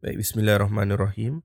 Baik, 0.00 0.16
bismillahirrahmanirrahim. 0.16 1.44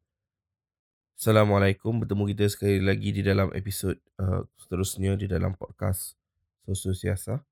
Assalamualaikum, 1.19 1.99
bertemu 1.99 2.23
kita 2.31 2.47
sekali 2.47 2.79
lagi 2.79 3.11
di 3.11 3.19
dalam 3.19 3.51
episod 3.51 3.99
uh, 4.15 4.47
seterusnya 4.55 5.19
di 5.19 5.27
dalam 5.27 5.59
podcast 5.59 6.15
Sosio 6.63 6.95
Siasa. 6.95 7.43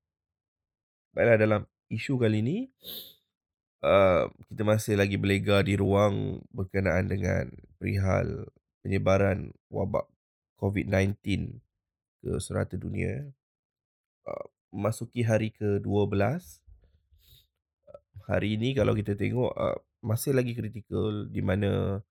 Baiklah, 1.12 1.36
dalam 1.36 1.62
isu 1.92 2.16
kali 2.16 2.40
ini, 2.40 2.72
uh, 3.84 4.32
kita 4.48 4.64
masih 4.64 4.96
lagi 4.96 5.20
berlega 5.20 5.60
di 5.68 5.76
ruang 5.76 6.40
berkenaan 6.56 7.12
dengan 7.12 7.52
perihal 7.84 8.48
penyebaran 8.80 9.52
wabak 9.68 10.08
COVID-19 10.56 11.20
ke 12.24 12.32
serata 12.40 12.80
dunia. 12.80 13.28
Uh, 14.24 14.48
memasuki 14.72 15.20
hari 15.20 15.52
ke-12, 15.52 16.16
hari 18.24 18.56
ini 18.56 18.72
kalau 18.72 18.96
kita 18.96 19.20
tengok 19.20 19.52
uh, 19.52 19.84
masih 20.04 20.36
lagi 20.36 20.52
kritikal 20.52 21.32
di 21.32 21.40
mana 21.40 22.04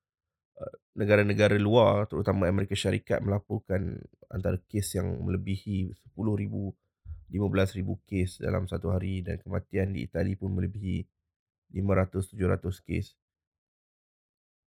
uh, 0.56 0.74
negara-negara 0.96 1.60
luar 1.60 2.08
terutama 2.08 2.48
Amerika 2.48 2.72
Syarikat 2.72 3.20
melaporkan 3.20 4.00
antara 4.32 4.56
kes 4.66 4.96
yang 4.96 5.20
melebihi 5.20 5.92
10,000 6.16 6.72
15,000 7.32 7.88
kes 8.04 8.44
dalam 8.44 8.68
satu 8.68 8.92
hari 8.92 9.24
dan 9.24 9.40
kematian 9.40 9.96
di 9.96 10.04
Itali 10.04 10.36
pun 10.36 10.52
melebihi 10.52 11.00
500-700 11.72 12.84
kes. 12.84 13.16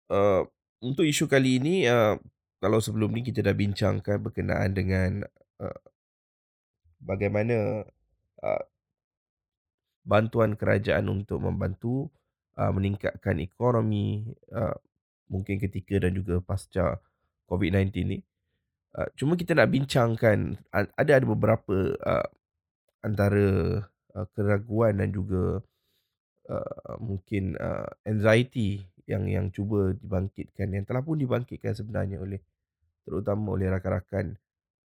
Uh, 0.09 0.48
untuk 0.80 1.05
isu 1.05 1.29
kali 1.29 1.60
ini, 1.60 1.85
uh, 1.85 2.16
kalau 2.57 2.80
sebelum 2.80 3.12
ni 3.12 3.21
kita 3.21 3.45
dah 3.45 3.52
bincangkan 3.52 4.16
berkenaan 4.24 4.73
dengan 4.73 5.29
uh, 5.60 5.80
bagaimana 7.05 7.85
uh, 8.41 8.65
bantuan 10.07 10.57
kerajaan 10.57 11.12
untuk 11.12 11.45
membantu 11.45 12.09
uh, 12.56 12.73
meningkatkan 12.73 13.38
ekonomi 13.41 14.27
uh, 14.52 14.74
mungkin 15.28 15.60
ketika 15.60 16.01
dan 16.02 16.16
juga 16.16 16.41
pasca 16.42 16.98
COVID-19 17.46 17.93
ni. 18.07 18.18
Uh, 18.96 19.09
cuma 19.15 19.37
kita 19.37 19.52
nak 19.52 19.68
bincangkan 19.68 20.57
ada 20.73 21.21
ada 21.21 21.26
beberapa 21.29 21.93
uh, 22.01 22.29
antara 23.04 23.46
uh, 24.16 24.26
keraguan 24.32 24.98
dan 24.98 25.13
juga 25.13 25.60
uh, 26.48 26.95
mungkin 26.98 27.60
uh, 27.60 27.87
anxiety 28.09 28.88
yang 29.07 29.29
yang 29.30 29.46
cuba 29.54 29.95
dibangkitkan 29.95 30.73
yang 30.73 30.85
telah 30.88 31.04
pun 31.04 31.20
dibangkitkan 31.20 31.76
sebenarnya 31.76 32.18
oleh 32.18 32.43
terutama 33.07 33.54
oleh 33.54 33.70
rakan-rakan 33.70 34.35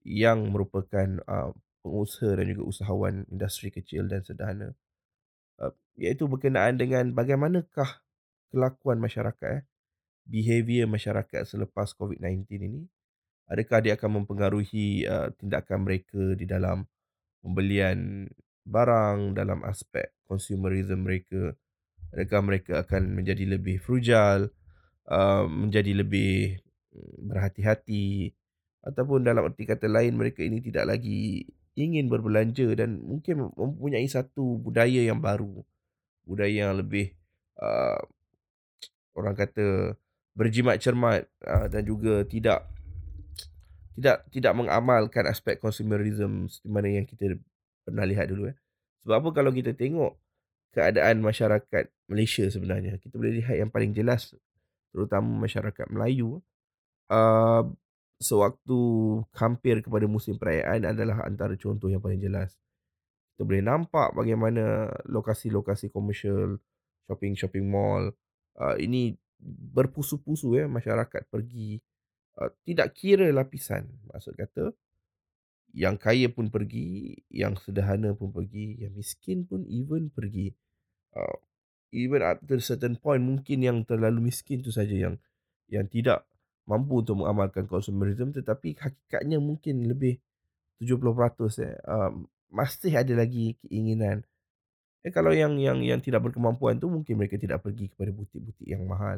yang 0.03 0.51
merupakan 0.51 1.21
uh, 1.29 1.55
pengusaha 1.85 2.35
dan 2.35 2.45
juga 2.51 2.63
usahawan 2.67 3.23
industri 3.31 3.71
kecil 3.71 4.09
dan 4.11 4.25
sederhana 4.25 4.75
uh, 5.61 5.73
iaitu 5.95 6.25
berkenaan 6.25 6.81
dengan 6.81 7.13
bagaimanakah 7.13 8.01
kelakuan 8.51 8.99
masyarakat 8.99 9.61
eh, 9.61 9.63
behavior 10.27 10.89
masyarakat 10.89 11.47
selepas 11.47 11.93
COVID-19 11.95 12.49
ini 12.57 12.81
adakah 13.51 13.79
dia 13.83 13.93
akan 13.99 14.23
mempengaruhi 14.23 15.05
uh, 15.05 15.29
tindakan 15.37 15.85
mereka 15.85 16.35
di 16.39 16.49
dalam 16.49 16.87
pembelian 17.43 18.25
barang 18.63 19.35
dalam 19.35 19.65
aspek 19.67 20.13
consumerism 20.29 21.03
mereka? 21.03 21.51
Adakah 22.11 22.39
mereka 22.43 22.73
akan 22.83 23.11
menjadi 23.11 23.47
lebih 23.55 23.79
frugal 23.79 24.51
uh, 25.07 25.43
menjadi 25.47 25.91
lebih 25.99 26.59
mm, 26.95 27.27
berhati-hati? 27.27 28.31
Ataupun 28.81 29.21
dalam 29.21 29.45
erti 29.45 29.63
kata 29.67 29.85
lain 29.85 30.17
mereka 30.17 30.41
ini 30.41 30.57
tidak 30.63 30.89
lagi 30.89 31.45
ingin 31.81 32.05
berbelanja 32.05 32.77
dan 32.77 33.01
mungkin 33.01 33.49
mempunyai 33.57 34.05
satu 34.05 34.61
budaya 34.61 35.01
yang 35.01 35.17
baru 35.17 35.65
budaya 36.21 36.69
yang 36.69 36.77
lebih 36.77 37.17
uh, 37.57 37.97
orang 39.17 39.33
kata 39.33 39.97
berjimat 40.37 40.77
cermat 40.77 41.27
uh, 41.43 41.67
dan 41.67 41.81
juga 41.83 42.23
tidak 42.23 42.69
tidak 43.97 44.23
tidak 44.31 44.53
mengamalkan 44.55 45.27
aspek 45.27 45.59
consumerism 45.59 46.47
seperti 46.47 46.71
mana 46.71 46.87
yang 46.87 47.05
kita 47.05 47.35
pernah 47.83 48.07
lihat 48.07 48.31
dulu 48.31 48.49
eh. 48.49 48.57
Sebab 49.03 49.15
apa 49.17 49.29
kalau 49.33 49.51
kita 49.51 49.75
tengok 49.75 50.15
keadaan 50.71 51.19
masyarakat 51.19 51.85
Malaysia 52.07 52.45
sebenarnya, 52.47 52.95
kita 53.01 53.19
boleh 53.19 53.43
lihat 53.43 53.59
yang 53.59 53.67
paling 53.73 53.91
jelas 53.91 54.31
terutama 54.91 55.47
masyarakat 55.47 55.87
Melayu 55.91 56.39
uh, 57.11 57.63
sewaktu 58.21 58.79
hampir 59.33 59.81
kepada 59.81 60.05
musim 60.05 60.37
perayaan 60.37 60.85
adalah 60.85 61.25
antara 61.25 61.57
contoh 61.57 61.89
yang 61.89 61.99
paling 61.99 62.21
jelas 62.21 62.55
kita 63.35 63.43
boleh 63.43 63.65
nampak 63.65 64.13
bagaimana 64.13 64.93
lokasi-lokasi 65.09 65.89
komersial, 65.89 66.61
shopping-shopping 67.09 67.65
mall 67.65 68.13
uh, 68.61 68.75
ini 68.77 69.17
berpusu-pusu 69.73 70.61
ya 70.61 70.69
masyarakat 70.69 71.25
pergi 71.25 71.81
uh, 72.37 72.53
tidak 72.61 72.93
kira 72.93 73.33
lapisan 73.33 73.89
maksud 74.13 74.37
kata 74.37 74.69
yang 75.71 75.95
kaya 75.95 76.27
pun 76.27 76.51
pergi, 76.51 77.15
yang 77.31 77.55
sederhana 77.55 78.11
pun 78.11 78.31
pergi, 78.35 78.83
yang 78.83 78.91
miskin 78.91 79.47
pun 79.47 79.63
even 79.71 80.11
pergi. 80.11 80.51
Uh, 81.15 81.39
even 81.91 82.23
at 82.23 82.39
a 82.39 82.59
certain 82.63 82.95
point 82.95 83.19
mungkin 83.19 83.63
yang 83.63 83.83
terlalu 83.83 84.31
miskin 84.31 84.63
tu 84.63 84.71
saja 84.71 84.95
yang 84.95 85.19
yang 85.67 85.87
tidak 85.91 86.23
mampu 86.69 87.01
untuk 87.01 87.21
mengamalkan 87.21 87.65
consumerism 87.65 88.31
tetapi 88.31 88.77
hakikatnya 88.77 89.41
mungkin 89.41 89.85
lebih 89.89 90.21
70% 90.81 91.61
eh 91.61 91.77
um, 91.85 92.25
masih 92.51 92.93
ada 92.93 93.13
lagi 93.15 93.55
keinginan. 93.63 94.25
Eh 95.01 95.09
kalau 95.09 95.33
yang 95.33 95.57
yang 95.57 95.81
yang 95.81 96.01
tidak 96.03 96.21
berkemampuan 96.29 96.77
tu 96.77 96.91
mungkin 96.91 97.17
mereka 97.17 97.39
tidak 97.39 97.63
pergi 97.65 97.89
kepada 97.89 98.11
butik-butik 98.13 98.67
yang 98.67 98.85
mahal. 98.85 99.17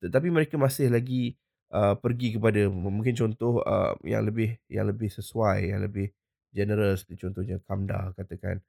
Tetapi 0.00 0.28
mereka 0.32 0.56
masih 0.56 0.88
lagi 0.88 1.36
uh, 1.74 1.96
pergi 1.98 2.38
kepada 2.38 2.68
mungkin 2.70 3.12
contoh 3.16 3.60
uh, 3.64 3.96
yang 4.06 4.24
lebih 4.24 4.56
yang 4.68 4.88
lebih 4.88 5.10
sesuai, 5.12 5.74
yang 5.74 5.80
lebih 5.84 6.12
generous 6.54 7.04
seperti 7.04 7.28
contohnya 7.28 7.56
Kamda 7.64 8.12
katakan. 8.16 8.60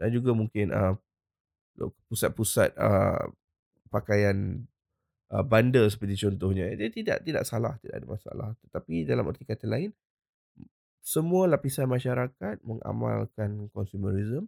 Dan 0.00 0.08
juga 0.12 0.32
mungkin 0.32 0.72
uh, 0.72 0.94
pusat-pusat 2.08 2.76
uh, 2.76 3.28
pakaian 3.92 4.64
uh, 5.30 5.44
bandar 5.46 5.86
seperti 5.90 6.26
contohnya. 6.26 6.70
Dia 6.74 6.90
tidak 6.90 7.22
tidak 7.24 7.44
salah, 7.46 7.78
tidak 7.82 8.02
ada 8.02 8.06
masalah. 8.06 8.48
Tetapi 8.66 9.06
dalam 9.06 9.26
arti 9.30 9.46
kata 9.46 9.66
lain 9.66 9.90
semua 11.00 11.48
lapisan 11.48 11.88
masyarakat 11.88 12.60
mengamalkan 12.60 13.72
consumerism 13.72 14.46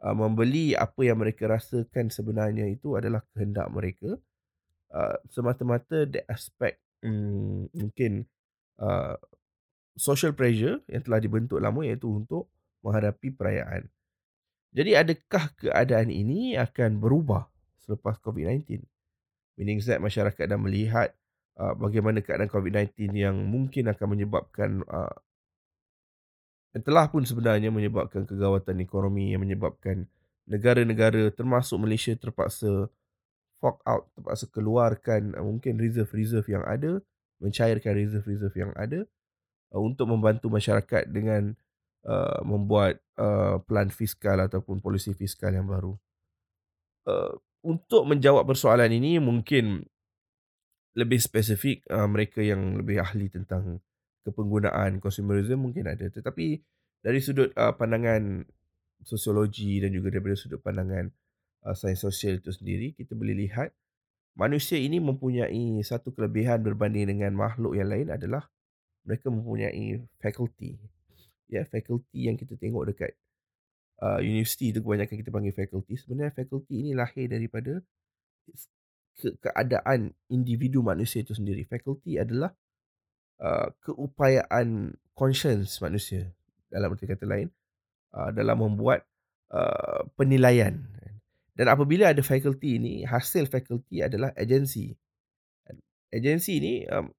uh, 0.00 0.16
membeli 0.16 0.72
apa 0.72 1.04
yang 1.04 1.20
mereka 1.20 1.46
rasakan 1.46 2.08
sebenarnya 2.08 2.64
itu 2.66 2.96
adalah 2.96 3.20
kehendak 3.36 3.68
mereka 3.68 4.16
uh, 4.96 5.16
semata-mata 5.28 6.08
the 6.08 6.24
aspect 6.32 6.80
um, 7.04 7.68
mungkin 7.76 8.24
uh, 8.80 9.20
social 9.96 10.32
pressure 10.32 10.80
yang 10.88 11.04
telah 11.04 11.20
dibentuk 11.20 11.60
lama 11.60 11.84
iaitu 11.84 12.08
untuk 12.08 12.48
menghadapi 12.84 13.32
perayaan. 13.32 13.88
Jadi 14.76 14.92
adakah 14.92 15.44
keadaan 15.56 16.12
ini 16.12 16.52
akan 16.60 17.00
berubah 17.00 17.48
selepas 17.80 18.20
COVID-19? 18.20 18.84
Meaning 19.56 19.80
that 19.88 20.04
masyarakat 20.04 20.44
dah 20.44 20.60
melihat 20.60 21.16
uh, 21.56 21.72
bagaimana 21.72 22.20
keadaan 22.20 22.52
COVID-19 22.52 23.12
yang 23.16 23.36
mungkin 23.48 23.88
akan 23.88 24.06
menyebabkan 24.12 24.84
uh, 24.86 25.16
yang 26.76 26.84
telah 26.84 27.08
pun 27.08 27.24
sebenarnya 27.24 27.72
menyebabkan 27.72 28.28
kegawatan 28.28 28.84
ekonomi 28.84 29.32
yang 29.32 29.40
menyebabkan 29.40 30.04
negara-negara 30.44 31.32
termasuk 31.32 31.80
Malaysia 31.80 32.12
terpaksa 32.12 32.92
fork 33.56 33.80
out, 33.88 34.04
terpaksa 34.12 34.44
keluarkan 34.52 35.32
uh, 35.32 35.44
mungkin 35.44 35.80
reserve-reserve 35.80 36.44
yang 36.52 36.64
ada, 36.68 37.00
mencairkan 37.40 37.96
reserve-reserve 37.96 38.56
yang 38.60 38.72
ada 38.76 39.08
uh, 39.72 39.80
untuk 39.80 40.12
membantu 40.12 40.52
masyarakat 40.52 41.08
dengan 41.08 41.56
uh, 42.04 42.40
membuat 42.44 43.00
uh, 43.16 43.56
plan 43.64 43.88
fiskal 43.88 44.36
ataupun 44.44 44.84
polisi 44.84 45.16
fiskal 45.16 45.56
yang 45.56 45.66
baru. 45.66 45.96
Uh, 47.08 47.40
untuk 47.66 48.06
menjawab 48.06 48.46
persoalan 48.46 48.94
ini 48.94 49.18
mungkin 49.18 49.82
lebih 50.94 51.18
spesifik 51.18 51.82
uh, 51.90 52.06
mereka 52.06 52.40
yang 52.40 52.78
lebih 52.78 53.02
ahli 53.02 53.26
tentang 53.28 53.82
kepenggunaan 54.22 55.02
consumerism 55.02 55.66
mungkin 55.66 55.90
ada. 55.90 56.06
Tetapi 56.06 56.62
dari 57.02 57.18
sudut 57.18 57.50
uh, 57.58 57.74
pandangan 57.74 58.46
sosiologi 59.02 59.82
dan 59.82 59.92
juga 59.92 60.14
daripada 60.14 60.38
sudut 60.38 60.62
pandangan 60.62 61.10
uh, 61.66 61.74
sains 61.76 62.00
sosial 62.00 62.40
itu 62.40 62.54
sendiri 62.54 62.96
kita 62.96 63.12
boleh 63.12 63.36
lihat 63.44 63.74
manusia 64.38 64.80
ini 64.80 65.02
mempunyai 65.02 65.82
satu 65.82 66.14
kelebihan 66.14 66.62
berbanding 66.62 67.12
dengan 67.12 67.34
makhluk 67.34 67.76
yang 67.76 67.90
lain 67.90 68.08
adalah 68.14 68.48
mereka 69.04 69.28
mempunyai 69.28 70.00
faculty. 70.22 70.78
Ya 71.46 71.62
faculty 71.68 72.26
yang 72.30 72.38
kita 72.38 72.58
tengok 72.58 72.94
dekat 72.94 73.12
uh, 74.02 74.20
universiti 74.20 74.72
itu 74.74 74.84
kebanyakan 74.84 75.16
kita 75.20 75.30
panggil 75.32 75.54
faculty. 75.54 75.94
Sebenarnya 76.00 76.32
faculty 76.34 76.74
ini 76.84 76.90
lahir 76.96 77.28
daripada 77.28 77.80
ke- 79.16 79.36
keadaan 79.40 80.12
individu 80.28 80.80
manusia 80.84 81.22
itu 81.22 81.36
sendiri. 81.36 81.64
Faculty 81.64 82.16
adalah 82.16 82.52
Uh, 83.36 83.68
keupayaan 83.84 84.96
conscience 85.12 85.76
manusia 85.84 86.24
dalam 86.72 86.96
arti 86.96 87.04
kata 87.04 87.28
lain 87.28 87.52
uh, 88.16 88.32
dalam 88.32 88.64
membuat 88.64 89.04
uh, 89.52 90.08
penilaian. 90.16 90.72
Dan 91.52 91.68
apabila 91.68 92.16
ada 92.16 92.24
fakulti 92.24 92.80
ini, 92.80 93.04
hasil 93.04 93.52
fakulti 93.52 94.00
adalah 94.00 94.32
agensi. 94.32 94.88
Agensi 96.08 96.64
ni, 96.64 96.88
um, 96.88 97.12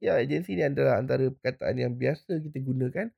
ya 0.00 0.16
agensi 0.16 0.56
ni 0.56 0.64
adalah 0.64 0.96
antara 0.96 1.28
perkataan 1.28 1.76
yang 1.76 1.92
biasa 1.92 2.40
kita 2.40 2.56
gunakan 2.64 3.12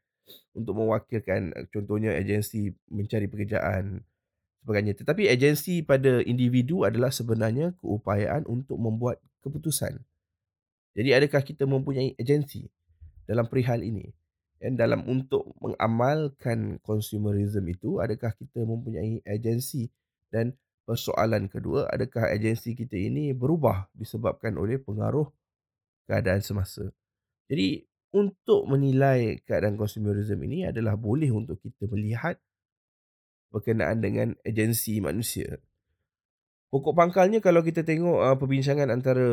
untuk 0.52 0.76
mewakilkan 0.76 1.52
uh, 1.54 1.66
contohnya 1.72 2.14
agensi 2.14 2.72
mencari 2.88 3.26
pekerjaan 3.26 4.04
sebagainya. 4.62 4.94
Tetapi 4.94 5.26
agensi 5.28 5.82
pada 5.82 6.22
individu 6.22 6.86
adalah 6.86 7.10
sebenarnya 7.10 7.74
keupayaan 7.82 8.46
untuk 8.46 8.78
membuat 8.78 9.18
keputusan. 9.42 9.98
Jadi 10.92 11.10
adakah 11.16 11.42
kita 11.42 11.64
mempunyai 11.64 12.14
agensi 12.20 12.68
dalam 13.26 13.48
perihal 13.48 13.82
ini? 13.82 14.12
Dan 14.62 14.78
dalam 14.78 15.02
untuk 15.10 15.58
mengamalkan 15.58 16.78
consumerism 16.86 17.66
itu, 17.66 17.98
adakah 17.98 18.30
kita 18.38 18.62
mempunyai 18.62 19.18
agensi? 19.26 19.90
Dan 20.30 20.54
persoalan 20.86 21.50
kedua, 21.50 21.90
adakah 21.90 22.30
agensi 22.30 22.78
kita 22.78 22.94
ini 22.94 23.34
berubah 23.34 23.90
disebabkan 23.90 24.54
oleh 24.54 24.78
pengaruh 24.78 25.26
keadaan 26.06 26.46
semasa? 26.46 26.86
Jadi 27.50 27.82
untuk 28.12 28.68
menilai 28.68 29.40
keadaan 29.44 29.80
consumerism 29.80 30.40
ini 30.44 30.68
adalah 30.68 31.00
boleh 31.00 31.32
untuk 31.32 31.58
kita 31.64 31.88
melihat 31.88 32.36
berkenaan 33.52 34.00
dengan 34.00 34.28
agensi 34.44 35.00
manusia. 35.00 35.60
Pokok 36.72 36.96
pangkalnya 36.96 37.44
kalau 37.44 37.60
kita 37.60 37.84
tengok 37.84 38.18
uh, 38.20 38.36
perbincangan 38.40 38.88
antara 38.88 39.28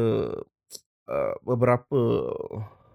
uh, 1.07 1.35
beberapa 1.43 1.99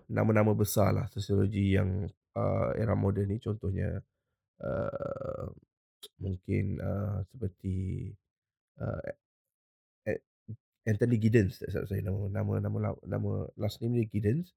nama-nama 0.09 0.53
besarlah 0.53 1.09
sosiologi 1.09 1.77
yang 1.77 2.05
uh, 2.37 2.71
era 2.77 2.93
moden 2.93 3.33
ni 3.33 3.41
contohnya 3.41 4.05
uh, 4.61 5.45
mungkin 6.21 6.77
uh, 6.77 7.25
seperti 7.33 8.13
uh, 8.85 9.01
Anthony 10.85 11.17
Giddens 11.17 11.57
tak 11.65 11.73
salah 11.73 11.89
saya 11.89 12.05
nama 12.05 12.29
nama 12.29 12.61
nama 12.61 12.79
nama 13.09 13.49
last 13.57 13.81
name 13.81 13.97
dia 13.97 14.07
Giddens 14.13 14.53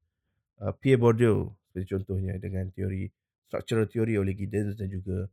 uh, 0.61 0.73
Pierre 0.77 1.01
Bourdieu 1.01 1.53
seperti 1.69 1.93
contohnya 1.93 2.33
dengan 2.41 2.69
teori 2.73 3.05
structural 3.47 3.85
theory 3.87 4.17
oleh 4.17 4.33
Giddens 4.33 4.75
dan 4.75 4.89
juga 4.89 5.29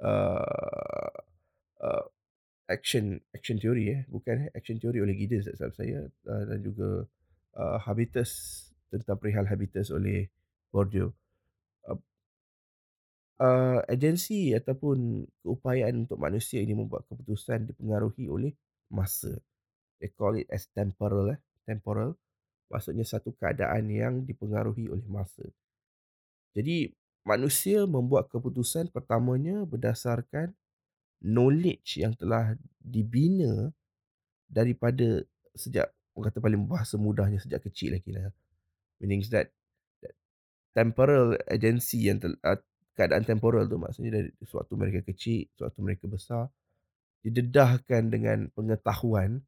uh, 0.00 1.16
uh, 1.82 2.04
action 2.70 3.18
action 3.34 3.58
theory 3.58 3.90
eh 3.90 4.00
bukan 4.06 4.46
eh 4.46 4.50
action 4.54 4.78
theory 4.78 5.02
oleh 5.02 5.18
Giddens 5.18 5.50
salah 5.58 5.74
saya 5.74 6.06
uh, 6.06 6.42
dan 6.46 6.58
juga 6.62 7.04
uh, 7.58 7.78
habitus 7.82 8.62
tentang 8.88 9.18
perihal 9.18 9.46
habitus 9.50 9.90
oleh 9.90 10.30
Bourdieu 10.70 11.10
uh, 11.90 11.98
uh, 13.42 13.80
agensi 13.90 14.54
ataupun 14.54 15.26
keupayaan 15.42 16.06
untuk 16.06 16.22
manusia 16.22 16.62
ini 16.62 16.78
membuat 16.78 17.08
keputusan 17.10 17.74
dipengaruhi 17.74 18.30
oleh 18.30 18.52
masa. 18.92 19.34
They 19.98 20.14
call 20.14 20.38
it 20.40 20.48
as 20.48 20.70
temporal 20.72 21.34
eh 21.34 21.40
temporal 21.68 22.16
maksudnya 22.70 23.02
satu 23.02 23.34
keadaan 23.34 23.90
yang 23.90 24.14
dipengaruhi 24.22 24.86
oleh 24.86 25.04
masa. 25.10 25.42
Jadi 26.54 26.94
manusia 27.26 27.84
membuat 27.84 28.30
keputusan 28.30 28.94
pertamanya 28.94 29.66
berdasarkan 29.66 30.54
knowledge 31.20 32.00
yang 32.00 32.14
telah 32.14 32.54
dibina 32.80 33.74
daripada 34.46 35.26
sejak 35.52 35.90
orang 36.14 36.30
kata 36.30 36.38
paling 36.38 36.62
bahasa 36.64 36.94
mudahnya 36.96 37.42
sejak 37.42 37.60
kecil 37.66 37.98
lagi 37.98 38.10
lah. 38.14 38.30
Meaning 39.02 39.26
that, 39.34 39.50
that 40.00 40.14
temporal 40.72 41.34
agency 41.50 42.06
yang 42.06 42.22
tel, 42.22 42.38
uh, 42.46 42.58
keadaan 42.94 43.26
temporal 43.26 43.66
tu 43.66 43.76
maksudnya 43.76 44.22
dari 44.22 44.30
suatu 44.46 44.78
mereka 44.78 45.02
kecil 45.06 45.48
suatu 45.58 45.80
mereka 45.82 46.04
besar 46.06 46.46
didedahkan 47.20 48.08
dengan 48.08 48.48
pengetahuan 48.56 49.44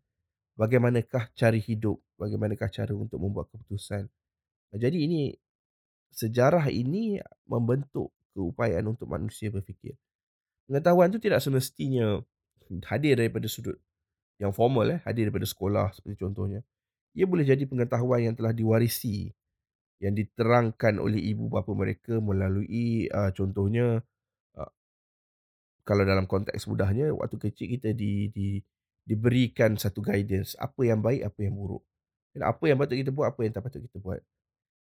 bagaimanakah 0.56 1.32
cara 1.32 1.56
hidup, 1.56 2.00
bagaimanakah 2.22 2.70
cara 2.70 2.94
untuk 2.94 3.18
membuat 3.18 3.50
keputusan. 3.50 4.06
Jadi 4.72 4.98
ini 5.04 5.34
sejarah 6.14 6.70
ini 6.70 7.18
membentuk 7.50 8.14
keupayaan 8.32 8.86
untuk 8.86 9.10
manusia 9.10 9.50
berfikir. 9.50 9.98
Pengetahuan 10.70 11.10
itu 11.10 11.20
tidak 11.20 11.42
semestinya 11.42 12.22
hadir 12.88 13.18
daripada 13.18 13.50
sudut 13.50 13.76
yang 14.40 14.54
formal 14.54 14.88
eh, 14.96 15.00
hadir 15.04 15.28
daripada 15.28 15.44
sekolah 15.44 15.92
seperti 15.92 16.22
contohnya. 16.22 16.62
Ia 17.12 17.28
boleh 17.28 17.44
jadi 17.44 17.68
pengetahuan 17.68 18.24
yang 18.24 18.34
telah 18.38 18.56
diwarisi 18.56 19.28
yang 20.02 20.18
diterangkan 20.18 20.98
oleh 20.98 21.22
ibu 21.30 21.46
bapa 21.46 21.70
mereka 21.78 22.18
melalui 22.18 23.06
uh, 23.06 23.30
contohnya 23.30 24.02
uh, 24.58 24.72
kalau 25.86 26.02
dalam 26.02 26.26
konteks 26.26 26.66
mudahnya 26.66 27.14
waktu 27.14 27.38
kecil 27.38 27.70
kita 27.78 27.94
di 27.94 28.26
di 28.34 28.58
diberikan 29.06 29.78
satu 29.78 30.02
guidance 30.02 30.58
apa 30.58 30.82
yang 30.82 30.98
baik 30.98 31.22
apa 31.22 31.38
yang 31.46 31.54
buruk 31.54 31.86
dan 32.32 32.48
apa 32.48 32.64
yang 32.64 32.80
patut 32.80 32.96
kita 32.96 33.12
buat 33.12 33.28
apa 33.32 33.40
yang 33.44 33.52
tak 33.52 33.64
patut 33.68 33.80
kita 33.84 33.98
buat. 34.00 34.20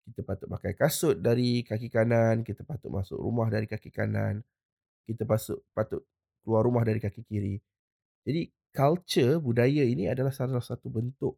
Kita 0.08 0.20
patut 0.24 0.48
pakai 0.48 0.72
kasut 0.72 1.16
dari 1.20 1.60
kaki 1.64 1.92
kanan 1.92 2.40
kita 2.40 2.64
patut 2.64 2.88
masuk 2.88 3.20
rumah 3.20 3.48
dari 3.52 3.68
kaki 3.68 3.92
kanan 3.92 4.40
kita 5.04 5.28
patut 5.28 5.60
patut 5.76 6.00
keluar 6.44 6.64
rumah 6.64 6.84
dari 6.84 7.00
kaki 7.00 7.24
kiri. 7.28 7.60
Jadi 8.24 8.48
culture 8.72 9.40
budaya 9.40 9.84
ini 9.84 10.08
adalah 10.08 10.32
salah 10.32 10.60
satu 10.60 10.88
bentuk 10.92 11.36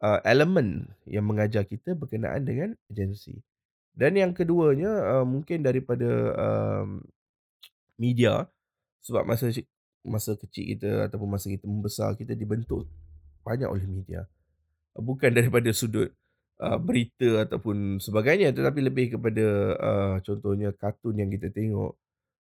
uh, 0.00 0.20
elemen 0.24 0.88
yang 1.04 1.24
mengajar 1.24 1.64
kita 1.68 1.92
berkenaan 1.92 2.44
dengan 2.44 2.72
agensi 2.88 3.36
dan 3.94 4.16
yang 4.16 4.32
keduanya 4.32 5.20
uh, 5.20 5.26
mungkin 5.28 5.60
daripada 5.60 6.08
um, 6.36 7.04
media 8.00 8.48
sebab 9.04 9.28
masa 9.28 9.52
masa 10.00 10.32
kecil 10.36 10.64
kita 10.76 10.90
ataupun 11.08 11.28
masa 11.28 11.52
kita 11.52 11.68
membesar 11.68 12.16
kita 12.16 12.32
dibentuk 12.32 12.88
banyak 13.44 13.68
oleh 13.68 13.84
media 13.84 14.24
bukan 14.96 15.30
daripada 15.30 15.70
sudut 15.70 16.10
uh, 16.60 16.78
berita 16.78 17.46
ataupun 17.48 17.98
sebagainya 17.98 18.52
tetapi 18.52 18.80
lebih 18.84 19.06
kepada 19.18 19.46
uh, 19.80 20.14
contohnya 20.22 20.70
kartun 20.76 21.18
yang 21.18 21.30
kita 21.32 21.48
tengok. 21.50 21.96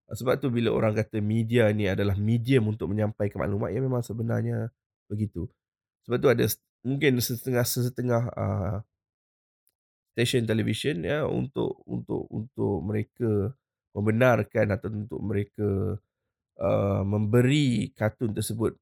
Sebab 0.09 0.41
tu 0.41 0.49
bila 0.49 0.73
orang 0.73 0.97
kata 0.97 1.21
media 1.21 1.69
ni 1.69 1.85
adalah 1.85 2.17
medium 2.17 2.73
untuk 2.73 2.89
menyampaikan 2.89 3.45
maklumat 3.45 3.69
ya 3.69 3.79
memang 3.79 4.01
sebenarnya 4.01 4.73
begitu. 5.05 5.45
Sebab 6.09 6.17
tu 6.17 6.29
ada 6.33 6.45
mungkin 6.81 7.21
setengah-setengah 7.21 8.23
uh, 8.33 8.77
stesen 10.13 10.49
televisyen 10.49 11.05
ya 11.05 11.29
untuk 11.29 11.79
untuk 11.85 12.25
untuk 12.27 12.75
mereka 12.81 13.53
membenarkan 13.93 14.67
atau 14.73 14.89
untuk 14.89 15.21
mereka 15.21 15.69
uh, 16.59 17.01
memberi 17.05 17.93
kartun 17.93 18.33
tersebut 18.33 18.73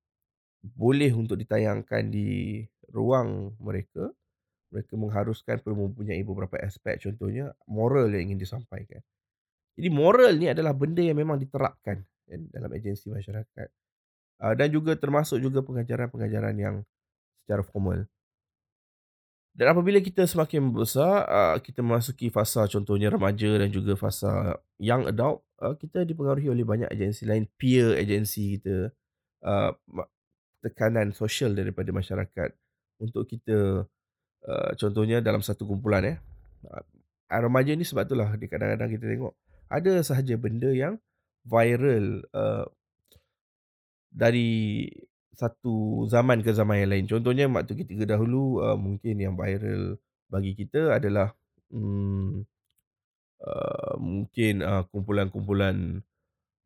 boleh 0.63 1.11
untuk 1.13 1.37
ditayangkan 1.37 2.09
di 2.09 2.63
ruang 2.97 3.53
mereka 3.61 4.09
mereka 4.71 4.93
mengharuskan 4.99 5.63
perlu 5.63 5.87
mempunyai 5.87 6.21
beberapa 6.23 6.59
aspek. 6.59 6.99
Contohnya 6.99 7.55
moral 7.67 8.11
yang 8.11 8.31
ingin 8.31 8.39
disampaikan. 8.43 8.99
Jadi 9.77 9.89
moral 9.93 10.35
ni 10.35 10.49
adalah 10.49 10.73
benda 10.73 11.05
yang 11.05 11.15
memang 11.15 11.37
diterapkan 11.37 12.01
kan, 12.03 12.39
dalam 12.51 12.71
agensi 12.73 13.07
masyarakat. 13.07 13.67
Uh, 14.37 14.53
dan 14.53 14.69
juga 14.69 14.93
termasuk 14.93 15.41
juga 15.41 15.65
pengajaran-pengajaran 15.65 16.55
yang 16.57 16.75
secara 17.45 17.63
formal. 17.65 18.05
Dan 19.57 19.73
apabila 19.73 19.97
kita 19.97 20.29
semakin 20.29 20.69
besar, 20.69 21.25
uh, 21.25 21.57
kita 21.57 21.81
memasuki 21.81 22.29
fasa 22.29 22.69
contohnya 22.69 23.09
remaja 23.09 23.57
dan 23.57 23.73
juga 23.73 23.97
fasa 23.97 24.61
young 24.77 25.09
adult, 25.09 25.41
uh, 25.57 25.73
kita 25.73 26.05
dipengaruhi 26.05 26.53
oleh 26.53 26.61
banyak 26.61 26.89
agensi 26.93 27.25
lain, 27.25 27.49
peer 27.57 27.97
agensi 27.97 28.61
kita, 28.61 28.93
tekanan 30.61 31.13
sosial 31.15 31.55
daripada 31.55 31.89
masyarakat 31.93 32.51
untuk 32.97 33.29
kita 33.29 33.85
uh, 34.47 34.71
contohnya 34.77 35.21
dalam 35.21 35.41
satu 35.41 35.65
kumpulan 35.69 36.03
eh. 36.05 36.17
Uh, 36.65 36.83
remaja 37.27 37.75
ni 37.75 37.83
sebab 37.83 38.07
itulah 38.07 38.29
di 38.39 38.47
kadang-kadang 38.47 38.87
kita 38.87 39.05
tengok 39.05 39.33
ada 39.67 39.99
sahaja 39.99 40.39
benda 40.39 40.71
yang 40.71 40.95
viral 41.43 42.23
uh, 42.31 42.65
dari 44.07 44.87
satu 45.37 46.07
zaman 46.09 46.41
ke 46.41 46.49
zaman 46.49 46.81
yang 46.81 46.89
lain. 46.89 47.05
Contohnya 47.05 47.45
waktu 47.45 47.77
ketika 47.77 48.09
dahulu 48.09 48.63
uh, 48.63 48.79
mungkin 48.79 49.21
yang 49.21 49.37
viral 49.37 50.01
bagi 50.33 50.57
kita 50.57 50.97
adalah 50.97 51.35
hmm, 51.69 52.41
uh, 53.43 53.93
mungkin 54.01 54.65
uh, 54.65 54.83
kumpulan-kumpulan 54.89 56.01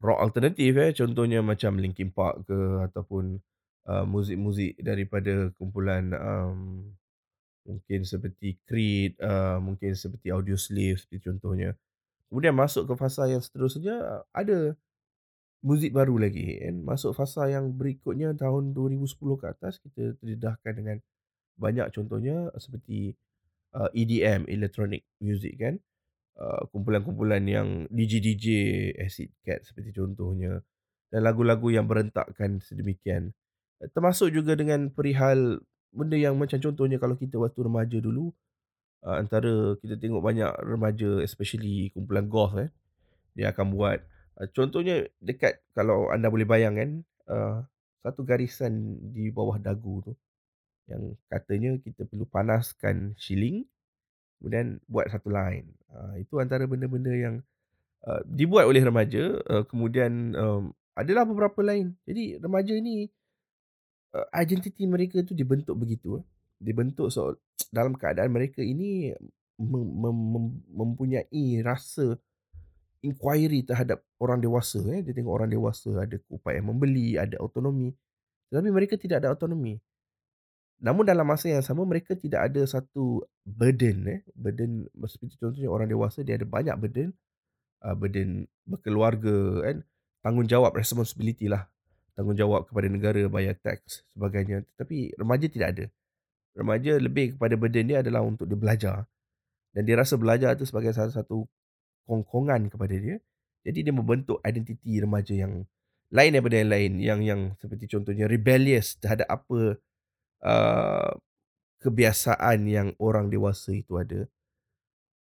rock 0.01 0.19
alternatif 0.23 0.73
eh 0.81 0.91
contohnya 0.97 1.45
macam 1.45 1.77
Linkin 1.77 2.09
Park 2.09 2.49
ke 2.49 2.59
ataupun 2.89 3.37
uh, 3.91 4.05
muzik-muzik 4.07 4.79
daripada 4.79 5.51
kumpulan 5.59 6.15
um, 6.15 6.87
mungkin 7.67 8.07
seperti 8.07 8.57
Creed, 8.63 9.19
uh, 9.19 9.59
mungkin 9.59 9.91
seperti 9.93 10.31
Audioslave 10.31 10.97
seperti 10.97 11.27
contohnya. 11.27 11.75
Kemudian 12.31 12.55
masuk 12.55 12.87
ke 12.87 12.93
fasa 12.95 13.27
yang 13.27 13.43
seterusnya 13.43 14.23
ada 14.31 14.79
muzik 15.61 15.93
baru 15.93 16.17
lagi 16.17 16.57
kan 16.57 16.81
masuk 16.81 17.13
fasa 17.13 17.45
yang 17.45 17.69
berikutnya 17.69 18.33
tahun 18.33 18.73
2010 18.73 19.13
ke 19.37 19.45
atas 19.45 19.77
kita 19.77 20.17
terdedahkan 20.17 20.73
dengan 20.73 20.97
banyak 21.53 21.85
contohnya 21.93 22.49
seperti 22.57 23.13
uh, 23.77 23.93
EDM 23.93 24.49
electronic 24.49 25.05
music 25.21 25.61
kan 25.61 25.77
uh, 26.41 26.65
kumpulan-kumpulan 26.73 27.45
yang 27.45 27.85
DJ 27.93 28.25
DJ 28.25 28.47
Acid 29.05 29.29
Cat 29.45 29.61
seperti 29.61 29.93
contohnya 29.93 30.65
dan 31.11 31.27
lagu-lagu 31.27 31.67
yang 31.69 31.85
berentakkan 31.85 32.63
sedemikian. 32.63 33.35
Termasuk 33.89 34.29
juga 34.29 34.53
dengan 34.53 34.93
perihal 34.93 35.57
benda 35.89 36.13
yang 36.15 36.37
macam 36.37 36.61
contohnya 36.61 37.01
kalau 37.01 37.17
kita 37.17 37.35
waktu 37.41 37.59
remaja 37.65 37.97
dulu, 37.97 38.29
eee, 39.05 39.15
antara 39.21 39.75
kita 39.81 39.95
tengok 39.99 40.21
banyak 40.23 40.51
remaja 40.65 41.21
especially 41.25 41.89
kumpulan 41.95 42.27
goth 42.29 42.55
eh, 42.61 42.69
dia 43.37 43.51
akan 43.53 43.73
buat, 43.75 43.99
eee, 44.41 44.49
contohnya 44.55 44.95
dekat 45.23 45.61
kalau 45.77 46.09
anda 46.13 46.29
boleh 46.33 46.45
bayangkan, 46.47 47.03
eee, 47.29 47.57
satu 48.05 48.21
garisan 48.27 48.97
di 49.13 49.29
bawah 49.33 49.57
dagu 49.61 50.01
tu, 50.05 50.13
yang 50.89 51.15
katanya 51.31 51.77
kita 51.81 52.05
perlu 52.09 52.25
panaskan 52.29 53.13
shilling, 53.19 53.65
kemudian 54.39 54.79
buat 54.89 55.07
satu 55.11 55.29
line. 55.33 55.67
Eee, 55.93 56.25
itu 56.27 56.37
antara 56.41 56.65
benda-benda 56.69 57.11
yang, 57.13 57.35
eee, 58.07 58.21
dibuat 58.27 58.65
oleh 58.69 58.83
remaja, 58.85 59.23
eee, 59.41 59.63
kemudian, 59.69 60.35
mmm, 60.35 60.63
adalah 60.97 61.23
beberapa 61.27 61.61
lain. 61.65 61.95
Jadi 62.07 62.37
remaja 62.41 62.73
ni 62.81 63.07
eee, 64.15 64.27
identiti 64.43 64.83
mereka 64.87 65.23
tu 65.23 65.33
dibentuk 65.35 65.75
begitu 65.79 66.19
eh, 66.21 66.25
dibentuk 66.61 67.09
so 67.11 67.35
dalam 67.75 67.95
keadaan 67.95 68.31
mereka 68.33 68.59
ini 68.61 69.15
mem 69.61 69.85
mem 70.01 70.17
mem 70.33 70.45
mempunyai 70.73 71.61
rasa 71.61 72.17
inquiry 73.01 73.65
terhadap 73.65 74.05
orang 74.21 74.37
dewasa 74.41 74.77
eh, 74.93 75.01
dia 75.01 75.13
tengok 75.13 75.33
orang 75.33 75.49
dewasa 75.49 76.05
ada 76.05 76.17
upaya 76.29 76.61
membeli, 76.61 77.17
ada 77.17 77.37
autonomi, 77.41 77.93
tetapi 78.49 78.69
mereka 78.69 78.95
tidak 78.97 79.25
ada 79.25 79.33
autonomi. 79.33 79.81
Namun 80.81 81.05
dalam 81.05 81.25
masa 81.25 81.49
yang 81.49 81.61
sama 81.61 81.85
mereka 81.85 82.17
tidak 82.17 82.49
ada 82.49 82.61
satu 82.65 83.21
burden 83.45 83.97
eh, 84.09 84.21
burden 84.33 84.89
seperti 85.05 85.37
contohnya 85.37 85.69
orang 85.69 85.89
dewasa 85.89 86.21
dia 86.25 86.37
ada 86.37 86.45
banyak 86.45 86.73
burden, 86.77 87.09
eee, 87.85 87.95
burden 87.97 88.29
berkeluarga 88.65 89.37
kan, 89.65 89.77
tanggungjawab 90.25 90.73
responsibility 90.77 91.49
lah, 91.49 91.65
tanggungjawab 92.17 92.67
kepada 92.69 92.87
negara 92.91 93.21
bayar 93.31 93.55
tax 93.59 94.03
sebagainya, 94.11 94.67
tetapi 94.75 95.15
remaja 95.17 95.47
tidak 95.47 95.67
ada. 95.77 95.85
Remaja 96.51 96.99
lebih 96.99 97.39
kepada 97.39 97.55
burden 97.55 97.85
dia 97.87 97.97
adalah 98.03 98.21
untuk 98.25 98.45
dia 98.47 98.59
belajar 98.59 99.07
dan 99.71 99.87
dia 99.87 99.95
rasa 99.95 100.19
belajar 100.19 100.55
tu 100.59 100.67
sebagai 100.67 100.91
salah 100.91 101.11
satu 101.15 101.47
kongkongan 102.07 102.67
kepada 102.67 102.95
dia, 102.99 103.17
jadi 103.63 103.87
dia 103.87 103.93
membentuk 103.95 104.43
identiti 104.43 104.99
remaja 104.99 105.31
yang 105.31 105.63
lain 106.11 106.31
daripada 106.35 106.55
yang 106.59 106.71
lain, 106.71 106.91
yang 106.99 107.19
yang 107.23 107.41
seperti 107.55 107.87
contohnya 107.87 108.27
rebellious 108.27 108.99
terhadap 108.99 109.27
apa, 109.31 109.79
eee, 110.43 111.11
kebiasaan 111.81 112.59
yang 112.67 112.87
orang 112.99 113.31
dewasa 113.31 113.71
itu 113.71 113.95
ada. 113.95 114.27